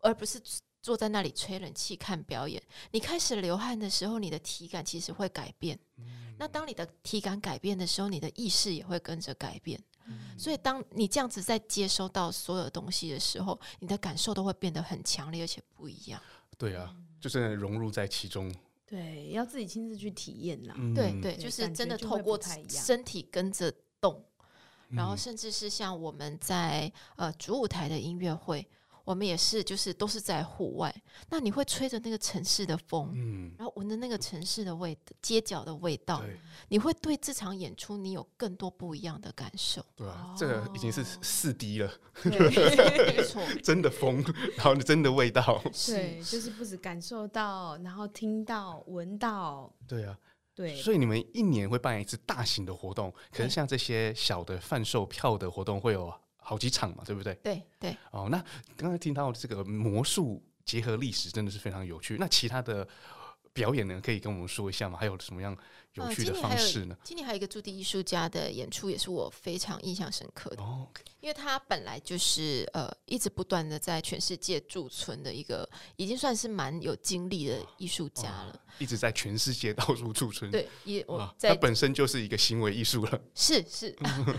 [0.01, 0.41] 而不是
[0.83, 2.63] 坐在那里吹冷气看表演。
[2.91, 5.79] 你开始流汗的时候，你的体感其实会改变。
[5.97, 9.81] 嗯、那当你的体感改变的时候，你的意识也会跟着改变。
[10.07, 16.21] 嗯、所以，当你这样子在接收到所有东西的时候，你的感受都会变得很强烈，而且不一样。
[16.59, 18.53] 对啊，就是融入在其中。
[18.85, 20.75] 对，要自己亲自去体验啦。
[20.77, 23.81] 嗯、对对，就是真的透过身体跟着动。
[24.91, 28.67] 然后，甚至是像我们在呃主舞台的音乐会，
[29.05, 30.95] 我们也是就是都是在户外。
[31.29, 36.23] 那你会吹着那个城市的风，嗯，然后闻着那个城市的味街角的味道，
[36.69, 39.85] 你会对这场演出你有更多不一样的感受。
[39.97, 41.93] 对啊，这个已经是四 D 了，
[42.25, 44.23] 没错， 真的风，
[44.57, 50.19] 然后真的味道，对，就是不止感受到，然后听到、闻到，对啊。
[50.55, 57.35] 对，所以你们一年会办一次大型的活动，可是像这些小的贩售票的活动会有好几场嘛，对不对？
[57.43, 57.97] 对对。
[58.11, 58.45] 哦，那
[58.77, 62.17] 刚才听到这个魔术结合历史，真的是非常有趣。
[62.19, 62.87] 那其他的
[63.53, 64.99] 表演呢，可以跟我们说一下吗？
[64.99, 65.57] 还有什么样
[65.95, 66.95] 有趣的方式呢？
[66.99, 70.63] 呃、今年还有一个驻地艺术家的演出，也是我非常印象深刻的。
[70.63, 78.59] 哦 okay 因为他本来就是呃一直不断的在全世界驻村的一个，已经算是蛮有经历的艺术家了。
[78.79, 80.51] 一直在全世界到处驻村。
[80.51, 83.21] 对，也我在他本身就是一个行为艺术了。
[83.35, 83.95] 是是，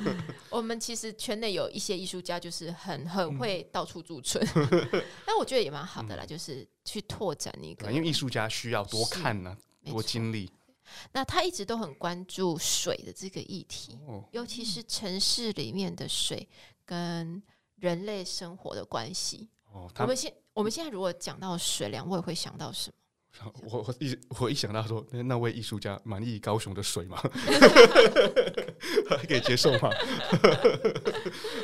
[0.50, 4.44] 我们其实圈内有一些艺术家，就是很很会到处驻村。
[5.24, 7.92] 但我觉得也蛮好的啦，就是去拓展一个。
[7.92, 10.52] 因为艺术家需要多看呢，多经历。
[11.14, 13.98] 那他一直都很关注水的这个议题，
[14.32, 16.46] 尤其是城市里面的水
[16.84, 17.42] 跟
[17.78, 19.48] 人类生活的关系。
[20.00, 23.54] 我们现我们现在如果讲到水，两位会想到什么？
[23.72, 27.18] 我我一我一想到说，那位艺术家满意高雄的水吗？
[29.10, 29.90] 还 可以接受吗？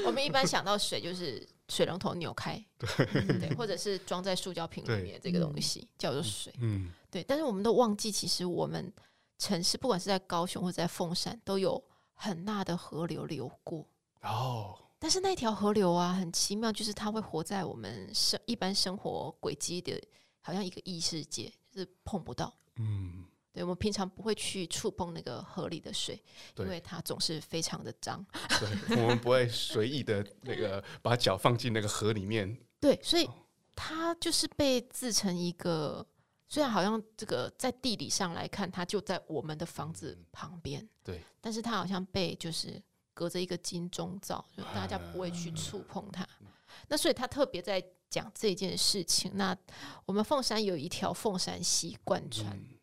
[0.06, 7.24] 我们一般想到水就是水龙头扭开，对，或者是装在塑胶瓶里面这个东西叫做水，嗯，对。
[7.24, 8.92] 但是我们都忘记，其实我们
[9.38, 13.86] 城市不管是在高雄或者在凤山，都有很大的河流流过
[14.22, 14.78] 哦。
[14.98, 20.02] 但是那条河流啊，很奇妙，就是它会活在我们生一般生活轨迹的，
[20.42, 23.26] 好像一个异世界，就是碰不到，嗯。
[23.58, 26.22] 对，我们平常不会去触碰那个河里的水，
[26.58, 28.24] 因为它总是非常的脏。
[28.88, 32.56] 对，我们不会随意的那个把脚放进那个河里面。
[32.80, 33.28] 对，所以
[33.76, 36.06] 它就是被制成一个，
[36.48, 42.80] 虽然好像这个在地理上来看，它就在我们的房子旁边，嗯，对，但是它好像被就是
[43.16, 46.22] 隔着一个金钟罩，就大家不会去触碰它。
[46.42, 46.48] 嗯，
[46.90, 49.32] 那所以他特别在讲这件事情。
[49.34, 49.58] 那
[50.06, 52.56] 我们凤山有一条凤山溪贯穿。
[52.56, 52.77] 嗯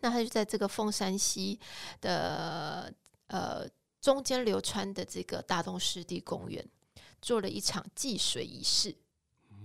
[0.00, 1.58] 那他就在这个凤山溪
[2.00, 2.92] 的
[3.28, 3.68] 呃
[4.00, 6.64] 中间流穿的这个大东湿地公园，
[7.20, 8.94] 做了一场祭水仪式。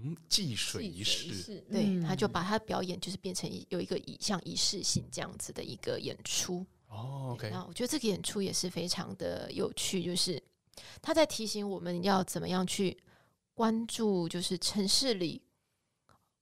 [0.03, 6.65] 嗯，祭水仪式，对，嗯、他就把他表演就是变成有一个仪像仪式性这样子的一个演出。
[6.87, 7.51] 哦，OK。
[7.51, 10.41] 那我觉得这个演出也是非常的有趣，就是
[11.03, 12.97] 他在提醒我们要怎么样去
[13.53, 15.43] 关注，就是城市里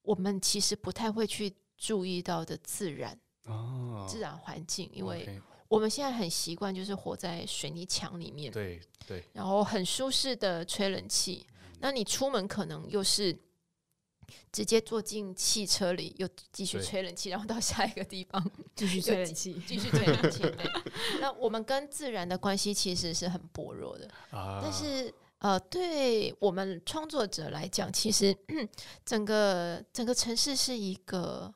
[0.03, 3.19] 我们其实不太会去注意到的自然。
[3.49, 11.45] 哦，自然环境，因为我们现在很习惯，就是活在水泥墙里面，对对，然后很舒适的吹冷气。
[11.79, 13.37] 那你出门可能又是
[14.51, 18.43] 直接坐进汽车里，又继续吹冷气，然后到下一个地方
[18.75, 20.39] 继续吹冷气，继续吹冷气。
[20.39, 20.55] 对，
[21.21, 24.09] 那我们跟自然的关系其实是很薄弱的。
[24.31, 28.35] 啊，但是呃，对我们创作者来讲，其实
[29.05, 31.53] 整个整个城市是一个。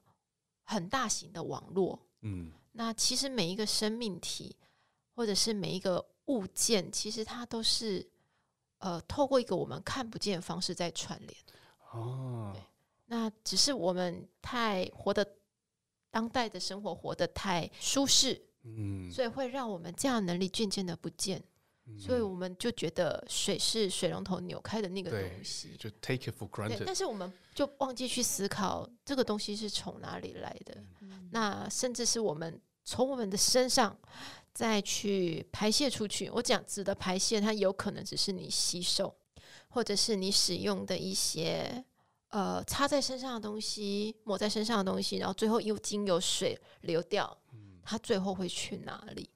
[0.74, 4.56] 很大型的网络，嗯，那其实每一个生命体
[5.16, 8.06] 或者是每一个物件，其实它都是
[8.80, 11.34] 呃透过一个我们看不见的方式在串联。
[11.92, 12.64] 哦，对，
[13.06, 15.24] 那只是我们太活得
[16.10, 21.44] 当代的生活活得太舒适，嗯，所以会让我们这样能力渐渐的不见。
[21.98, 26.82] 所以我们就觉得水是水龙头扭开的那个东西，就 take it for granted。
[26.86, 30.82] 但是我们就忘记去思考这个东西是从哪里来的。
[31.02, 33.98] 嗯、那甚至是我们从我们的身上
[34.54, 36.30] 再去排泄出去。
[36.30, 39.14] 我讲指的排泄，它有可能只是你吸收，
[39.68, 41.84] 或者是你使用的一些
[42.30, 47.38] 呃擦在身上的东西、抹在身上的东西，然后最后又经由水流掉，
[47.84, 49.30] 它最后会去哪里？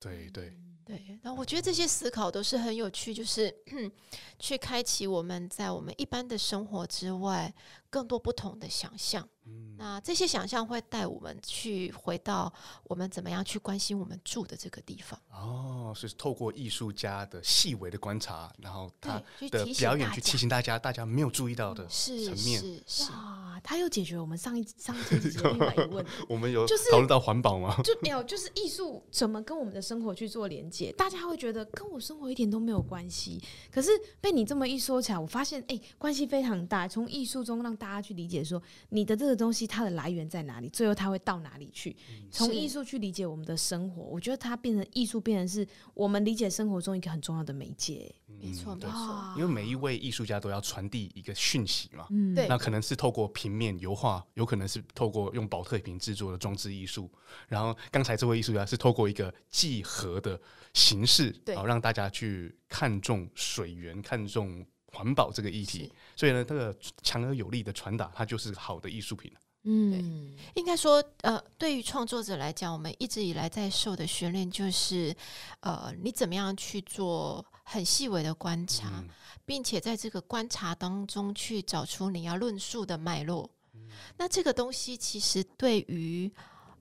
[0.00, 0.58] 对对。
[0.86, 3.54] 对，那我觉得这些思考都是很有趣，就是
[4.38, 7.52] 去开启我们在我们一般的生活之外
[7.94, 9.28] 更多不同的想象。
[9.46, 12.52] 嗯，那这些想象会带我们去回到
[12.84, 15.20] 我们怎么样去关心我们住的这个地方。
[15.30, 22.60] 哦，是透过艺术家的细微的观察，然后他的表演去提醒大家，大家没有注意到的层面。
[22.60, 26.10] 是是，是啊，他又解决我们上一上一集的另外一个问题。
[26.26, 27.76] 我们有讨论到环保吗？
[27.84, 30.90] 就没有，就是艺术怎么跟我们的生活去做连接？
[30.92, 33.38] 大家会觉得跟我生活一点都没有关系，
[33.70, 33.90] 可是
[34.22, 36.88] 被你这么一说起来，我发现哎、欸，关系非常大。
[36.88, 41.96] 从艺术中让大家去理解说你的这个东西它的来源在哪里，最后它会到哪里去？
[42.30, 48.14] 从艺术去理解我们的生活，我觉得它变成艺术，变成是我们理解生活中一个很重要的媒介。
[48.26, 49.34] 没错，没错。
[49.36, 52.06] 因为每一位艺术家都要传递一个讯息嘛。
[52.10, 52.48] 嗯，对。
[52.48, 57.10] 那可能是透过平面油画，有可能是透过用宝特瓶制作的装置艺术。
[57.48, 60.40] 然后刚才这位艺术家是透过一个几何的
[60.72, 65.92] 形式，对，然后让大家去看重水源，看重环保这个议题。
[66.14, 69.30] 所以呢，这个强而有力的传达，它就是好的艺术品。
[69.66, 75.16] 嗯，应该说，呃，对于创作者来讲，我们一直以来在受的训练就是，
[75.60, 79.08] 呃，你怎么样去做很细微的观察，嗯、
[79.46, 83.50] 并且在这个观察当中去找出你要论述的脉络。
[83.72, 86.30] 嗯、那这个东西其实对于，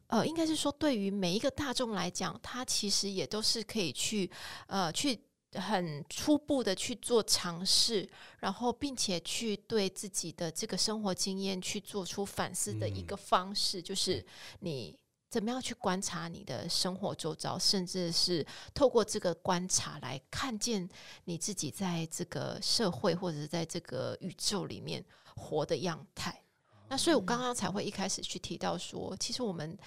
[0.07, 4.29] 呃，应该是说对于每一个大众来讲，它其实也都是可以去，
[4.67, 5.17] 呃，去。
[5.55, 14.25] 很初步的去做尝试，然后并且去对自己的这个生活经验去做出反思的一个方式，嗯、就是
[14.59, 14.97] 你
[15.29, 20.87] 怎么样去观察你的生活周遭，甚至是透过这个观察来看见
[21.25, 25.03] 你自己在这个社会或者是在这个宇宙里面
[25.35, 26.41] 活的样态。
[26.89, 29.77] 那所以我刚刚才会一开始去提到说，其实我们。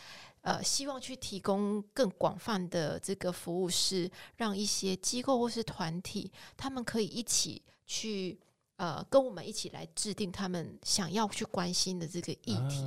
[0.46, 8.38] 呃，希望去提供更广泛的这个服务，是让一些机构或是团体，他们可以一起去
[8.76, 12.84] 呃，跟我们一起来制定他们想要去关心的这个议题，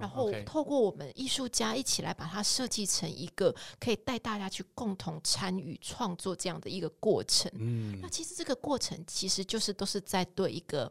[0.00, 7.52] 然后透过我们艺术家一起来把它设计成一个可以带大家去共同参与创作这样的一个过程。
[7.56, 10.90] 嗯，那其实这个过程其实就是都是在对一个。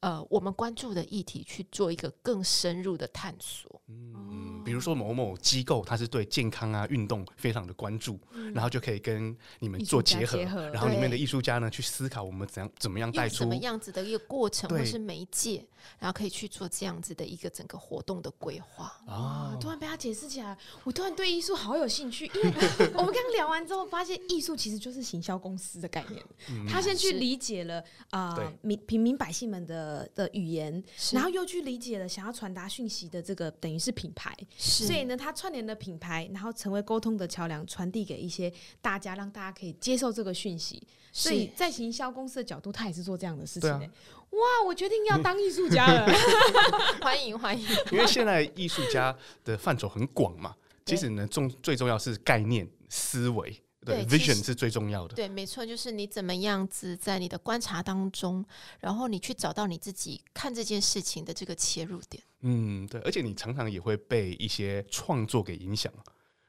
[0.00, 3.80] 呃，我们关注的议题去做一个更深入的探索。
[3.88, 15.66] 嗯，比如说某某机构，它是对健康啊、运动非常的关注，嗯、然后就可以跟你们做结合，结合然后里面的艺术家呢去思考我们怎样怎么样带出什么样子的一个过程，或是媒介，
[15.98, 18.96] 然后可以去做这样子的一个整个活动的规划。
[19.06, 22.50] 啊，突然被他解释起来，我突然对艺术好有兴趣，因为
[22.94, 26.24] 我们刚刚聊完之后，发现艺术其实就是行销公司的概念。
[26.48, 29.89] 嗯、他先去理解了啊，民、呃、平民百姓们的。
[30.14, 30.82] 的语言，
[31.12, 40.82] 然后又去理解了想要传达讯息的这个等于是品牌，所以呢，它串联了品牌，然后成为沟通的桥梁，传递给一些大家，让大家可以接受这个讯息。
[41.12, 43.70] 所以在行销公司的角度，他也是做这样的事情。
[43.70, 46.06] 哇，我决定要当艺术家了，
[47.02, 47.66] 欢迎欢迎！
[47.90, 50.54] 因为现在艺术家的范畴很广嘛，
[50.86, 53.60] 其实呢，重最重要是概念思维。
[53.82, 55.14] 对，vision 是最重要的。
[55.14, 58.44] 对，没错，就是你怎么样子在你的观察当中，
[58.78, 62.22] 然后你去找到你自己看这件事情的这个切入点。
[62.42, 65.90] 嗯，对，而且你常常也会被一些创作给影响。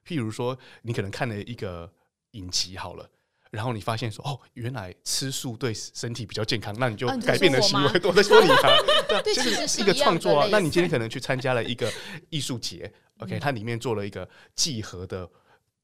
[0.05, 1.89] 譬如说，你可能看了一个
[2.31, 3.09] 影集好了，
[3.49, 8.01] 然后你发现说，哦，原来吃素对身体比较健康，那你就改变了行为。
[8.03, 8.75] 我在说你啊，
[9.23, 10.49] 对，这是一个创作啊。
[10.51, 11.89] 那你今天可能去参加了一个
[12.29, 15.29] 艺术节， OK，它里面做了一个几何的。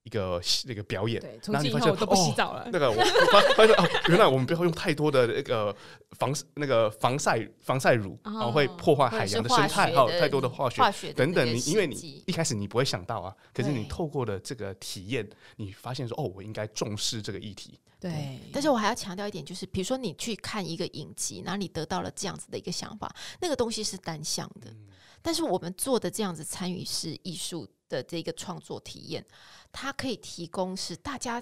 [0.07, 2.61] 一个那个表演，然后你发现我都不洗澡了。
[2.61, 2.95] 哦、那个我
[3.29, 5.75] 发发现哦，原来我们不要用太多的那个
[6.11, 11.45] 防那个防晒防晒乳，然后会破坏海洋的生态，还有太多的化学，化学等等。
[11.45, 17.77] 你因为你一开始你不会想到啊，可是你透过了这个体验，你发现说哦，我应该重视这个议题。
[17.99, 24.87] 对，对，但是我还要强调一点，就是比如说你去看一个影集，然后你得到了这样子的一个想法，那个东西是单向的，嗯、
[25.21, 29.25] 但是我们做的这样子参与式艺术的这个创作体验。
[29.71, 31.41] 它可以提供是大家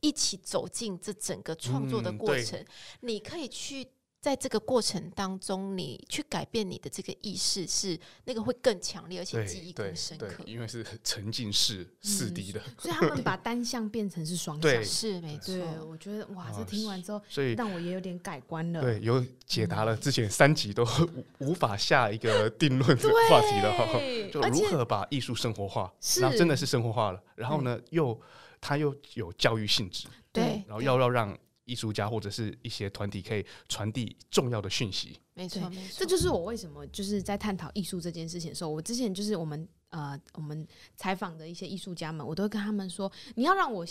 [0.00, 2.66] 一起走进这整个创作的过程，嗯、
[3.00, 3.86] 你可以去
[4.26, 10.42] 在这个过程当中，你去改变你的这个意识，是那个会更强烈，而且记忆更深刻。
[10.44, 15.54] 因为是 沉浸式四 D 的、嗯，所以他们 把单向变成是双向，是没错。
[15.88, 18.80] 我觉得哇，这听完之后，所以让我也有点改观了。
[18.80, 20.84] 对，有解答了之前三集都
[21.38, 23.86] 无法下一个定论的话题了哈。
[24.32, 27.22] 就如何把艺术生活化，然后真的是生活化了。
[27.36, 28.20] 然后呢，又
[28.60, 35.20] 它又有教育性质，对，然后要要让艺术家或者是一些团体可以传递重要的讯息。
[35.34, 39.68] 没错，没错，这就是我为什么就是在探讨艺术这件事情的时候，我之前就是我们。
[39.90, 43.86] 呃，我们采访的一些艺术家们，我都会跟他们说：你要让我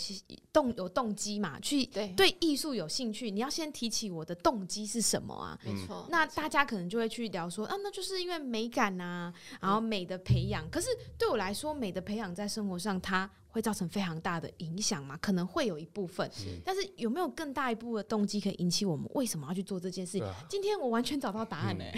[0.52, 5.58] 动有动机嘛，去对对艺术有兴趣，你要先提起我的动机是什么啊？
[5.64, 6.06] 没错。
[6.10, 10.68] 那大家可能就会去聊说啊，那就是因为美感啊，然后美的培养。
[10.70, 15.16] 可是对我来说，美的培养在生活上它会造成非常大的影响嘛？
[15.16, 16.30] 可能会有一部分，
[16.62, 20.22] 但是有没有更大一部分的动机可以引起我们为什么要去做这件事？
[20.46, 21.90] 今天我完全找到答案 嘞！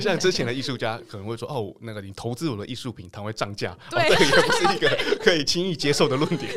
[0.00, 6.52] 像之前的艺术家可能会说：哦，那个你投资我的艺术品，它会涨价，对，这个也不是一个 可以轻易接受的论点。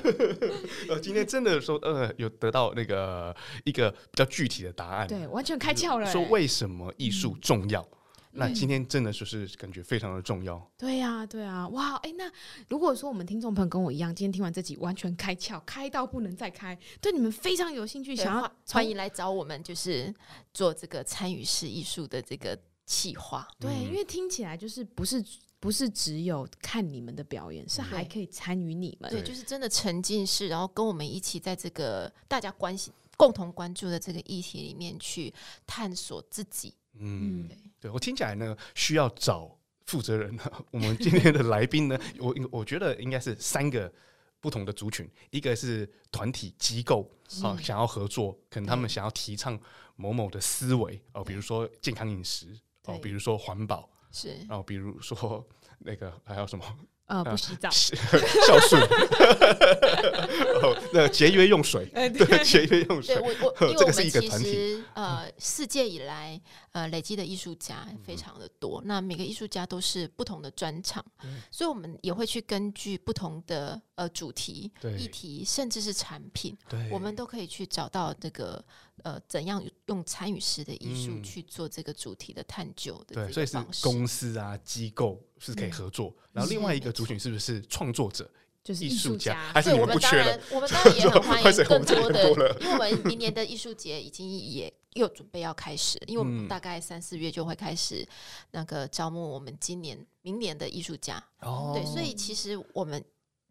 [0.88, 6.10] 呃，今天真的说，呃，有得到那个一个比较具体的答案，对，完全开窍了。
[6.10, 7.86] 说为什么艺术重要？
[8.32, 10.70] 那今天真的就是感觉非常的重要。
[10.78, 12.30] 对呀，对啊，哇，哎，那
[12.68, 20.14] 如果说我们听众朋友跟我一样，今天听完这集完全开窍，开到不能再开，对你们非常有兴趣，想要欢迎来找我们，就是
[20.52, 22.58] 做这个参与式艺术的这个。
[22.86, 23.46] 企划。
[23.60, 25.24] 对，因为听起来就是不是
[25.60, 35.32] 不是只有看你们的表演，是还可以参与你们，对，就是真的沉浸式，然后跟我们一起在这个大家关心、共同关注的这个议题里面去
[35.68, 36.74] 探索自己。
[36.98, 40.38] 嗯，对，对我听起来呢，需要找负责人。
[40.70, 43.92] 我们今天的来宾呢，我我觉得应该是三个
[44.40, 47.10] 不同的族群，一个是团体机构
[47.42, 49.58] 啊，想要合作，可能他们想要提倡
[49.96, 52.56] 某某的思维哦，比如说健康饮食。
[52.86, 55.46] 哦，比如说环保是，然后比如说
[55.80, 56.64] 那个还有什么？
[57.10, 58.80] 呃，不洗澡，孝顺，
[60.62, 63.16] 哦，那节约用水， 对，节约用水。
[63.16, 63.28] 对我
[63.60, 66.40] 我，因为我们其实呃，世界以来
[66.70, 71.04] 呃累积的艺术家非常的多，那每个艺术家都是不同的专场，
[71.50, 76.56] 所以我们也会去根据不同的呃主题、议题，甚至是产品，
[76.92, 78.64] 我们都可以去找到这个
[79.04, 83.14] 呃怎样用参与式的艺术去做这个主题的探究的。
[83.14, 85.20] 对，所以是公司啊机构。
[85.42, 88.30] 是可以合作，嗯、然后另外一个族群是不是创作者
[88.62, 90.40] 就是艺术家，家还是你我们当们不缺了然，？
[90.52, 98.06] 我们当然也很欢迎更多的，因为我们明年的艺术节已经也又准备要开始，因为我嗯们大概三四月就会开始
[98.50, 101.16] 那个招募我们今年、明年的艺术家。
[101.40, 103.02] 哦对，所以其实我们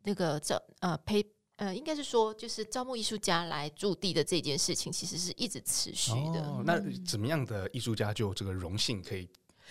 [0.04, 1.26] 那个招呃培
[1.60, 6.42] 呃，应该是说就是招募艺术家来驻地的这件事情，其实是一直持续的。
[6.42, 9.28] 哦，那怎么样的艺术家就有这个荣幸可以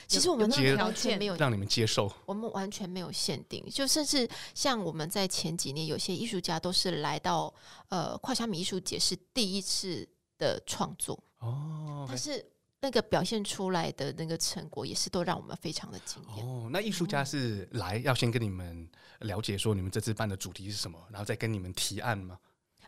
[0.07, 2.13] 其实我们接完全没有让你们接受？
[2.27, 7.53] 我们完全没有限定，就甚至像我们在前几年，有些艺术家都是来到
[7.89, 12.45] 呃跨虾米艺术节是第一次的创作，哦，但是
[12.81, 16.47] 那个表现出来的那个成果，也是都让我们非常的惊艳。
[16.47, 18.89] 哦，那艺术家是来要先跟你们
[19.21, 22.39] 了解说你们这次办的主题是什么，然后再跟你们提案吗？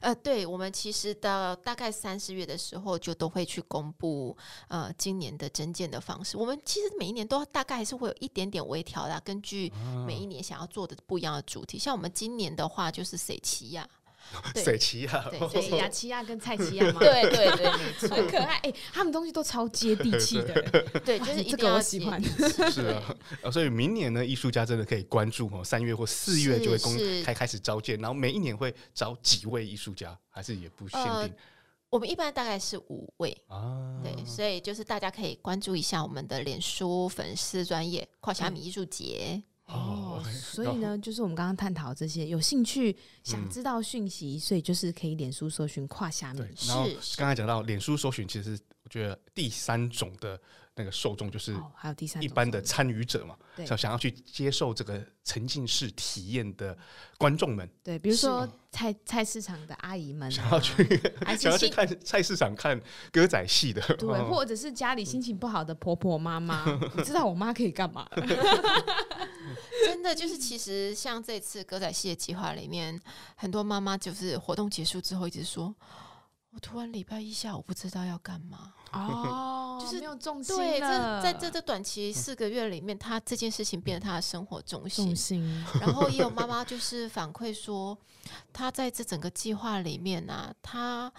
[0.01, 4.35] 呃，对，我们其实到大概三四月的时候，就都会去公布
[4.68, 6.39] 呃今年的征件的方式。
[6.39, 9.70] 我们其实每一年都大概还是会有一点点微调啦，根据
[10.07, 11.78] 每一年想要做的不一样的主题。
[11.78, 13.87] 像我们今年的话，就是谁奇亚。
[13.87, 13.99] 对
[14.55, 18.57] 水奇亚，对对，对 雅琪亚跟蔡奇亚嘛，对对对，很可爱。
[18.59, 20.55] 哎、他们东西都超接地气的，
[21.05, 22.23] 对，就是一这个定要我喜欢。
[22.71, 27.23] 是啊，呃所以明年呢，艺术家真的可以关注哦，三月或四月就会公是。
[27.23, 31.31] 开开始招建，然后每一年会招几位艺术家，还是也不限定、呃
[31.91, 34.01] 我们一般大概是五位，啊？
[34.01, 39.43] 对，所以就是大家可以关注一下我们的脸书粉丝专业跨虾米艺术节。
[39.73, 46.68] 哦哦，所以呢，就是我们刚刚探讨这些，有兴趣想知道讯息，所以就是可以脸书搜寻跨虾米对，。
[46.68, 50.41] 然后是刚才讲到脸书搜寻，其实我觉得第三种的
[50.77, 53.66] 那个受众就是哦，还有第三一般的参与者嘛，对。
[53.66, 56.77] 想想要去接受这个沉浸式体验的
[57.18, 60.85] 观众们，对，比如说菜菜市场的阿姨们、啊，想要去
[61.39, 62.81] 想要去心看菜市场看
[63.12, 64.29] 歌仔戏的，对，哦。
[64.31, 66.64] 或者是家里心情不好的婆婆妈妈，
[66.97, 68.09] 你知道我妈可以干嘛？
[69.85, 72.99] 真的就是，其实像这次歌仔戏的计划里面，
[73.35, 75.75] 很多妈妈就是活动结束之后一直说，
[76.53, 78.75] 我突然礼拜一下午不知道要干嘛。
[78.93, 85.16] 哦，就是没有重心对，这在这这短期四个月里面，他这件事情变成他的生活重心重。
[85.16, 87.97] 心，然后也有妈妈就是反馈说，
[88.53, 91.12] 他在这整个计划里面啊，他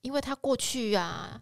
[0.00, 1.40] 因为他过去啊，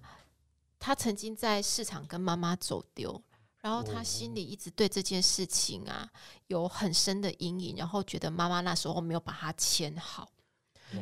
[0.78, 3.22] 他曾经在市场跟妈妈走丢，
[3.60, 6.08] 然后他心里一直对这件事情啊
[6.48, 10.28] 有很深的阴影，然后觉得妈妈那时候没有把他牵好。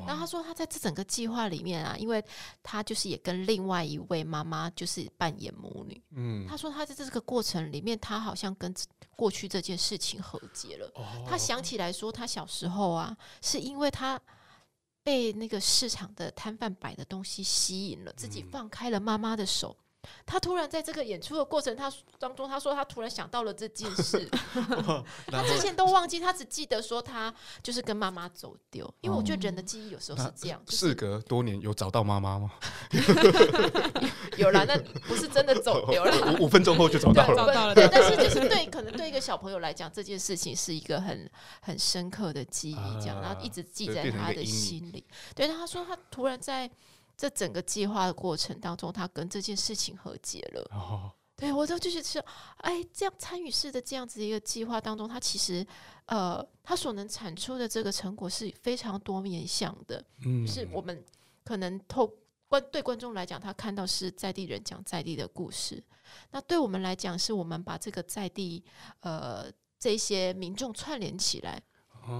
[0.06, 2.24] 然后她说，他在这整个计划里面啊，因为
[2.62, 6.02] 他就是也跟另外一位妈妈就是扮演母女。
[6.16, 8.74] 嗯，他说，他在这个过程里面，他好像跟
[9.14, 10.90] 过去这件事情和解了。
[10.94, 14.20] 哦他想起来说，他小时候啊，是因为他
[15.02, 19.76] 被那个市场的摊贩摆的东西吸引了，自己放开了妈妈的手。
[20.26, 24.28] 他突然在这个演出的过程他当中，他说他突然想到了这件事，
[25.26, 27.32] 他之前都忘记，他只记得说他
[27.62, 28.92] 就是跟妈妈走丢。
[29.00, 32.50] 因为我觉得人的记忆有时候是这样，就是事隔多年有找到妈妈吗？
[34.36, 34.76] 有啦，那
[35.06, 36.36] 不是真的走丢了。
[36.38, 37.36] 五五分钟后就找到了。
[37.36, 41.30] 找到了对，但是就是对，可能对一个小朋友来讲，这件事情是一个很
[41.60, 45.04] 很深刻的记忆，这样，啊然后一直记在他的心里。
[45.34, 46.70] 对，他说他突然在
[47.16, 50.68] 这整个计划的过程当中，他跟这件事情和解了。
[50.72, 52.24] 哦，对我都就是说，
[52.58, 55.66] 哎，这样参与式的这样子一个计划当中，他其实
[56.06, 60.04] 呃，他所能产出的这个成果是非常多面向的。
[60.24, 61.04] 嗯是我们
[61.44, 62.12] 可能透
[62.48, 65.82] 观对观众来讲，他看到是在地人讲在地的故事；
[66.30, 68.64] 那对我们来讲，是我们把这个在地
[69.00, 71.62] 呃这些民众串联起来。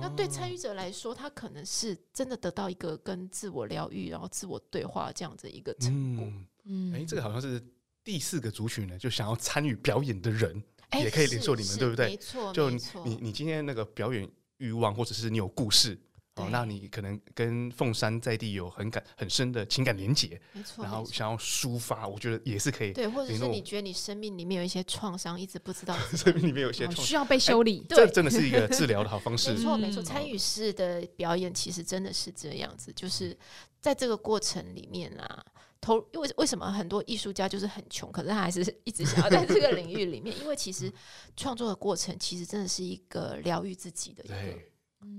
[0.01, 6.25] 那对参与者来说，他可能是真的得到一个跟自我疗愈，然后自我对话这样子一个成果。
[6.27, 7.63] 嗯，嗯哎，这个好像是
[8.03, 12.81] 第四个族群呢，就想要参与表演的人，哎也可以联络你们是对不对没错，就你
[13.21, 14.29] 你今天那个表演
[14.59, 15.99] 欲望，或者是你有故事。
[16.37, 22.93] 哦，那你可能跟凤山在地有很感很深的情感连结，没错，然后想要抒发，我觉得也是可以。
[22.93, 27.87] 对，或者是你觉得你生命里面有一些创伤，一直不知道 生命里面有一些创伤，哦需要被修理。
[27.89, 29.61] 这真的是一个治疗的好方式 没。
[29.61, 33.37] 错，没错，嗯参与式的表演其实真的是这样子，就是
[33.81, 35.45] 在这个过程里面啊，
[35.81, 40.93] 投因为为什么很多艺术家就是很穷，可是他还是一直想要在这个领域里面，因为其实
[41.37, 44.73] 创作的过程其实真的是一个疗愈自己的一个对，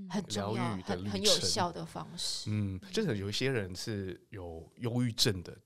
[0.10, 2.50] 很重要、疗愈的很很有效的方式。
[2.52, 5.58] 嗯，就是有一些人是有忧郁症的，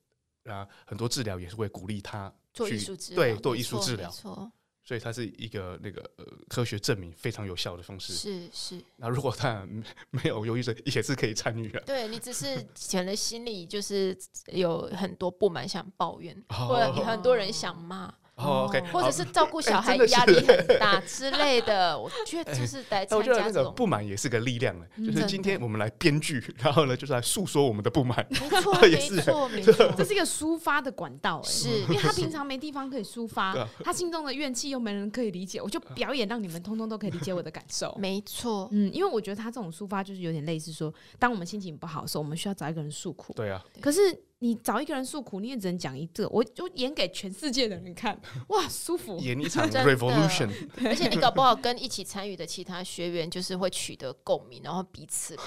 [0.46, 4.52] 啊，很多治疗也是会鼓励他去做艺术治疗，对，做艺术治疗，没错，
[4.84, 8.14] 所以它是一个那个呃科学证明非常有效的方式。
[8.14, 11.80] 是是，那如果他没没有忧郁症，也是可以参与的。
[11.86, 14.18] 对你只是可能心里就是
[14.48, 18.14] 有很多不满想抱怨，哦或者很多人想骂。
[18.40, 31.82] 哦，OK，或者是照顾小孩压力很大之类的， 我觉得就是来参加这种不满也是个力量，就是今天我们来编剧，然后呢，就是来诉说我们的不满，没错， 没错，没错， 这是一个抒发的管道，是。
[31.82, 44.24] 因为他平常没地方可以抒发，他心中的怨气又没人可以理解，我就表演让你们通通都可以理解我的感受，没错，嗯，因为我觉得他这种抒发就是有点类似说，当我们心情不好的时候，我们需要找一个人诉苦，对啊，可是。
[44.42, 50.50] 你找一个人诉苦，你也只能讲一个，我就演给全世界的人看， 哇，舒服，演一场 revolution，
[50.86, 55.38] 而且你搞不好跟一起参与的其他学员就是会取得共鸣，然后彼此。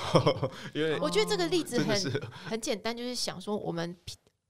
[0.74, 3.96] 因 为我觉得这个例子很很简单，就是想说我们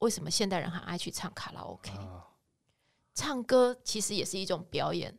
[0.00, 1.92] 为什么现代人很爱去唱卡拉 OK，
[3.14, 5.16] 唱歌其实也是一种表演，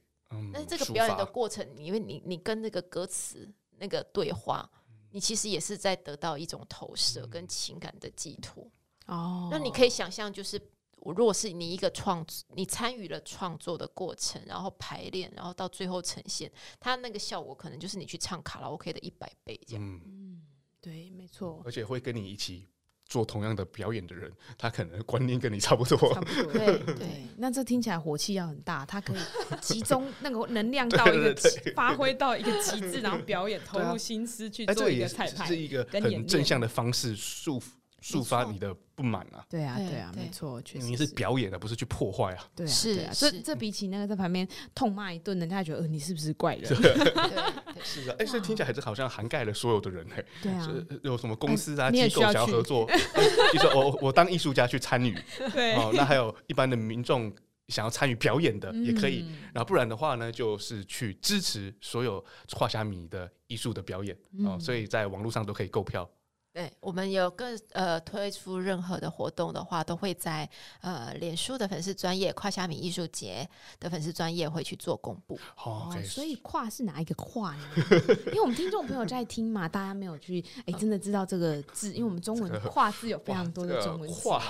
[0.52, 4.70] 但是这个表演的过程，因为你你跟那个歌词那个对话，
[5.12, 8.70] 你其实也是在得到一种投射跟情感的寄托。
[9.06, 10.62] 哦，那你可以想象，就是
[10.98, 12.26] 我如果是你一个创，
[12.56, 19.84] 你参与了创作的过程，然后排练，然后到最后呈现，它那个效果可能就是你去唱卡拉 OK 的一百倍这样。
[19.84, 20.42] 嗯，
[20.80, 21.62] 对，没错。
[21.66, 22.68] 而且会跟你一起
[23.06, 25.98] 做同样的表演的人，他可能观念跟你差不多。
[26.14, 26.54] 差不多。
[26.54, 27.28] 对 对。
[27.38, 29.20] 那这听起来火气要很大，他可以
[29.60, 31.36] 集中那个能量到一个
[31.76, 37.66] 发挥到一个极致，然后表演投入心思去做一个彩排，是一个很正向的方式束缚。
[38.04, 39.46] 抒发你的不满啊！
[39.50, 42.46] 对啊，对啊，没错，确实你是表演的，不是去破坏啊！
[42.54, 44.46] 对啊，是啊，所以这比起那个在旁边
[44.76, 46.66] 痛骂一顿，人家觉得呃，你是不是怪人？
[47.82, 50.26] 是啊，哎，这听起来还是好像涵盖了所有的人哎。
[50.42, 50.70] 对啊，
[51.02, 52.86] 有什么公司啊机构想要合作？
[52.86, 55.18] 比如说我我当艺术家去参与，
[55.54, 57.34] 对哦，那还有一般的民众
[57.70, 59.26] 想要参与表演的也可以。
[59.54, 64.14] 然后不然的话呢，就是去支持所有画虾米的艺术的表演
[64.46, 66.10] 哦，所以在网络上都可以购票。
[66.54, 70.48] 对，我们有个呃推出任何的活动的话，都会在
[70.82, 73.50] 呃脸书的粉丝专业跨虾米艺术节
[73.80, 75.40] 的粉丝专业会去做公布。
[75.66, 77.68] 哦，所以跨是哪一个跨呢？
[78.28, 84.44] 因为我们听众朋友在听嘛，大家没有去哎真的知道这个字，因为我们中文跨字有非常多的中文字，跨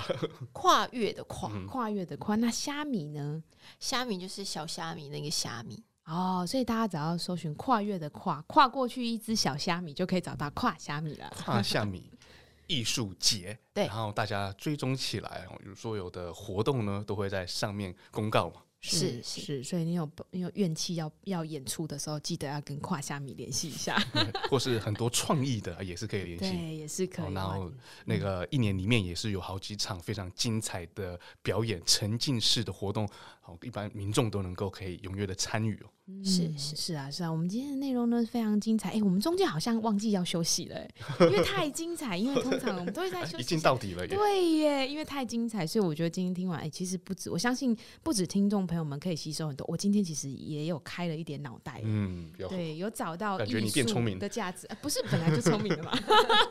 [0.52, 2.36] 跨越的跨， 跨越的跨。
[2.36, 3.42] 那虾米呢？
[3.80, 5.82] 虾米就是小虾米那个虾米。
[6.04, 11.32] 哦，所以大家只要搜寻“跨越”的跨，跨过去一只小虾米，就可以找到跨虾米了。
[11.34, 12.10] 跨虾米
[12.66, 18.60] 艺术节，对，然后大家追踪起来，有所有的活动呢，都会在上面公告嘛。
[18.86, 23.96] 是是，是，所以你有你有怨气要要演出的时候，记得要跟胯虾米联系一下，
[24.50, 27.32] 或是很多创意的也是可以联系，对，也是可以。
[27.32, 27.72] 然后
[28.04, 33.08] 那个一年里面也是有好几场非常精彩的表演，沉浸式的活动，
[33.40, 35.88] 好，一般民众都能够可以踊跃的参与哦。
[36.22, 38.90] 是是是啊是啊，我们今天的内容呢非常精彩。
[38.90, 40.86] 哎，我们中间好像忘记要休息了，
[41.20, 42.14] 因为太精彩。
[42.18, 44.06] 因为通常我们都会在休息， 已经到底了。
[44.06, 49.66] 对耶，因为太精彩，所以我觉得今天听完，哎，其实不止，我相信不止听众朋友们可以吸收很多。
[49.66, 55.98] 我今天其实也有开了一点脑袋，嗯，对，有找到感觉你变聪明的价值，不是本来就聪明的嘛？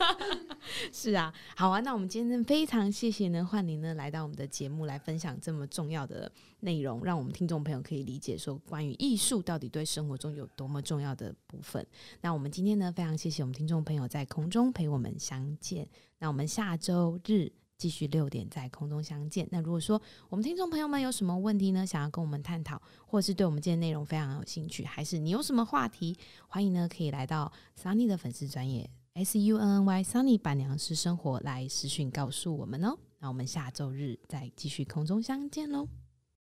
[0.91, 6.31] 是啊，好啊，那我们今天非常谢谢呢，焕玲呢来到我们的节目来分享这么重要的
[6.61, 11.85] 内容，让我们听众朋友可以理解说关于艺术到底对生活中有多么重要的部分。
[12.21, 15.87] 那我们今天呢，非常谢谢我们听众朋友在空中陪我们相见。
[16.17, 19.47] 那我们下周日继续六点在空中相见。
[19.51, 26.17] 那如果说我们听众朋友们有什么问题呢，想要跟我们探讨，或是对我们今天内容非常有兴趣，还是你有什么话题，
[26.47, 32.97] 欢迎呢可以来到 Sunny 的粉丝专业 S U N N Y Sunny 板娘私生活来私讯告诉我们哦。
[33.19, 36.02] 那我们下周日再继续空中相见喽。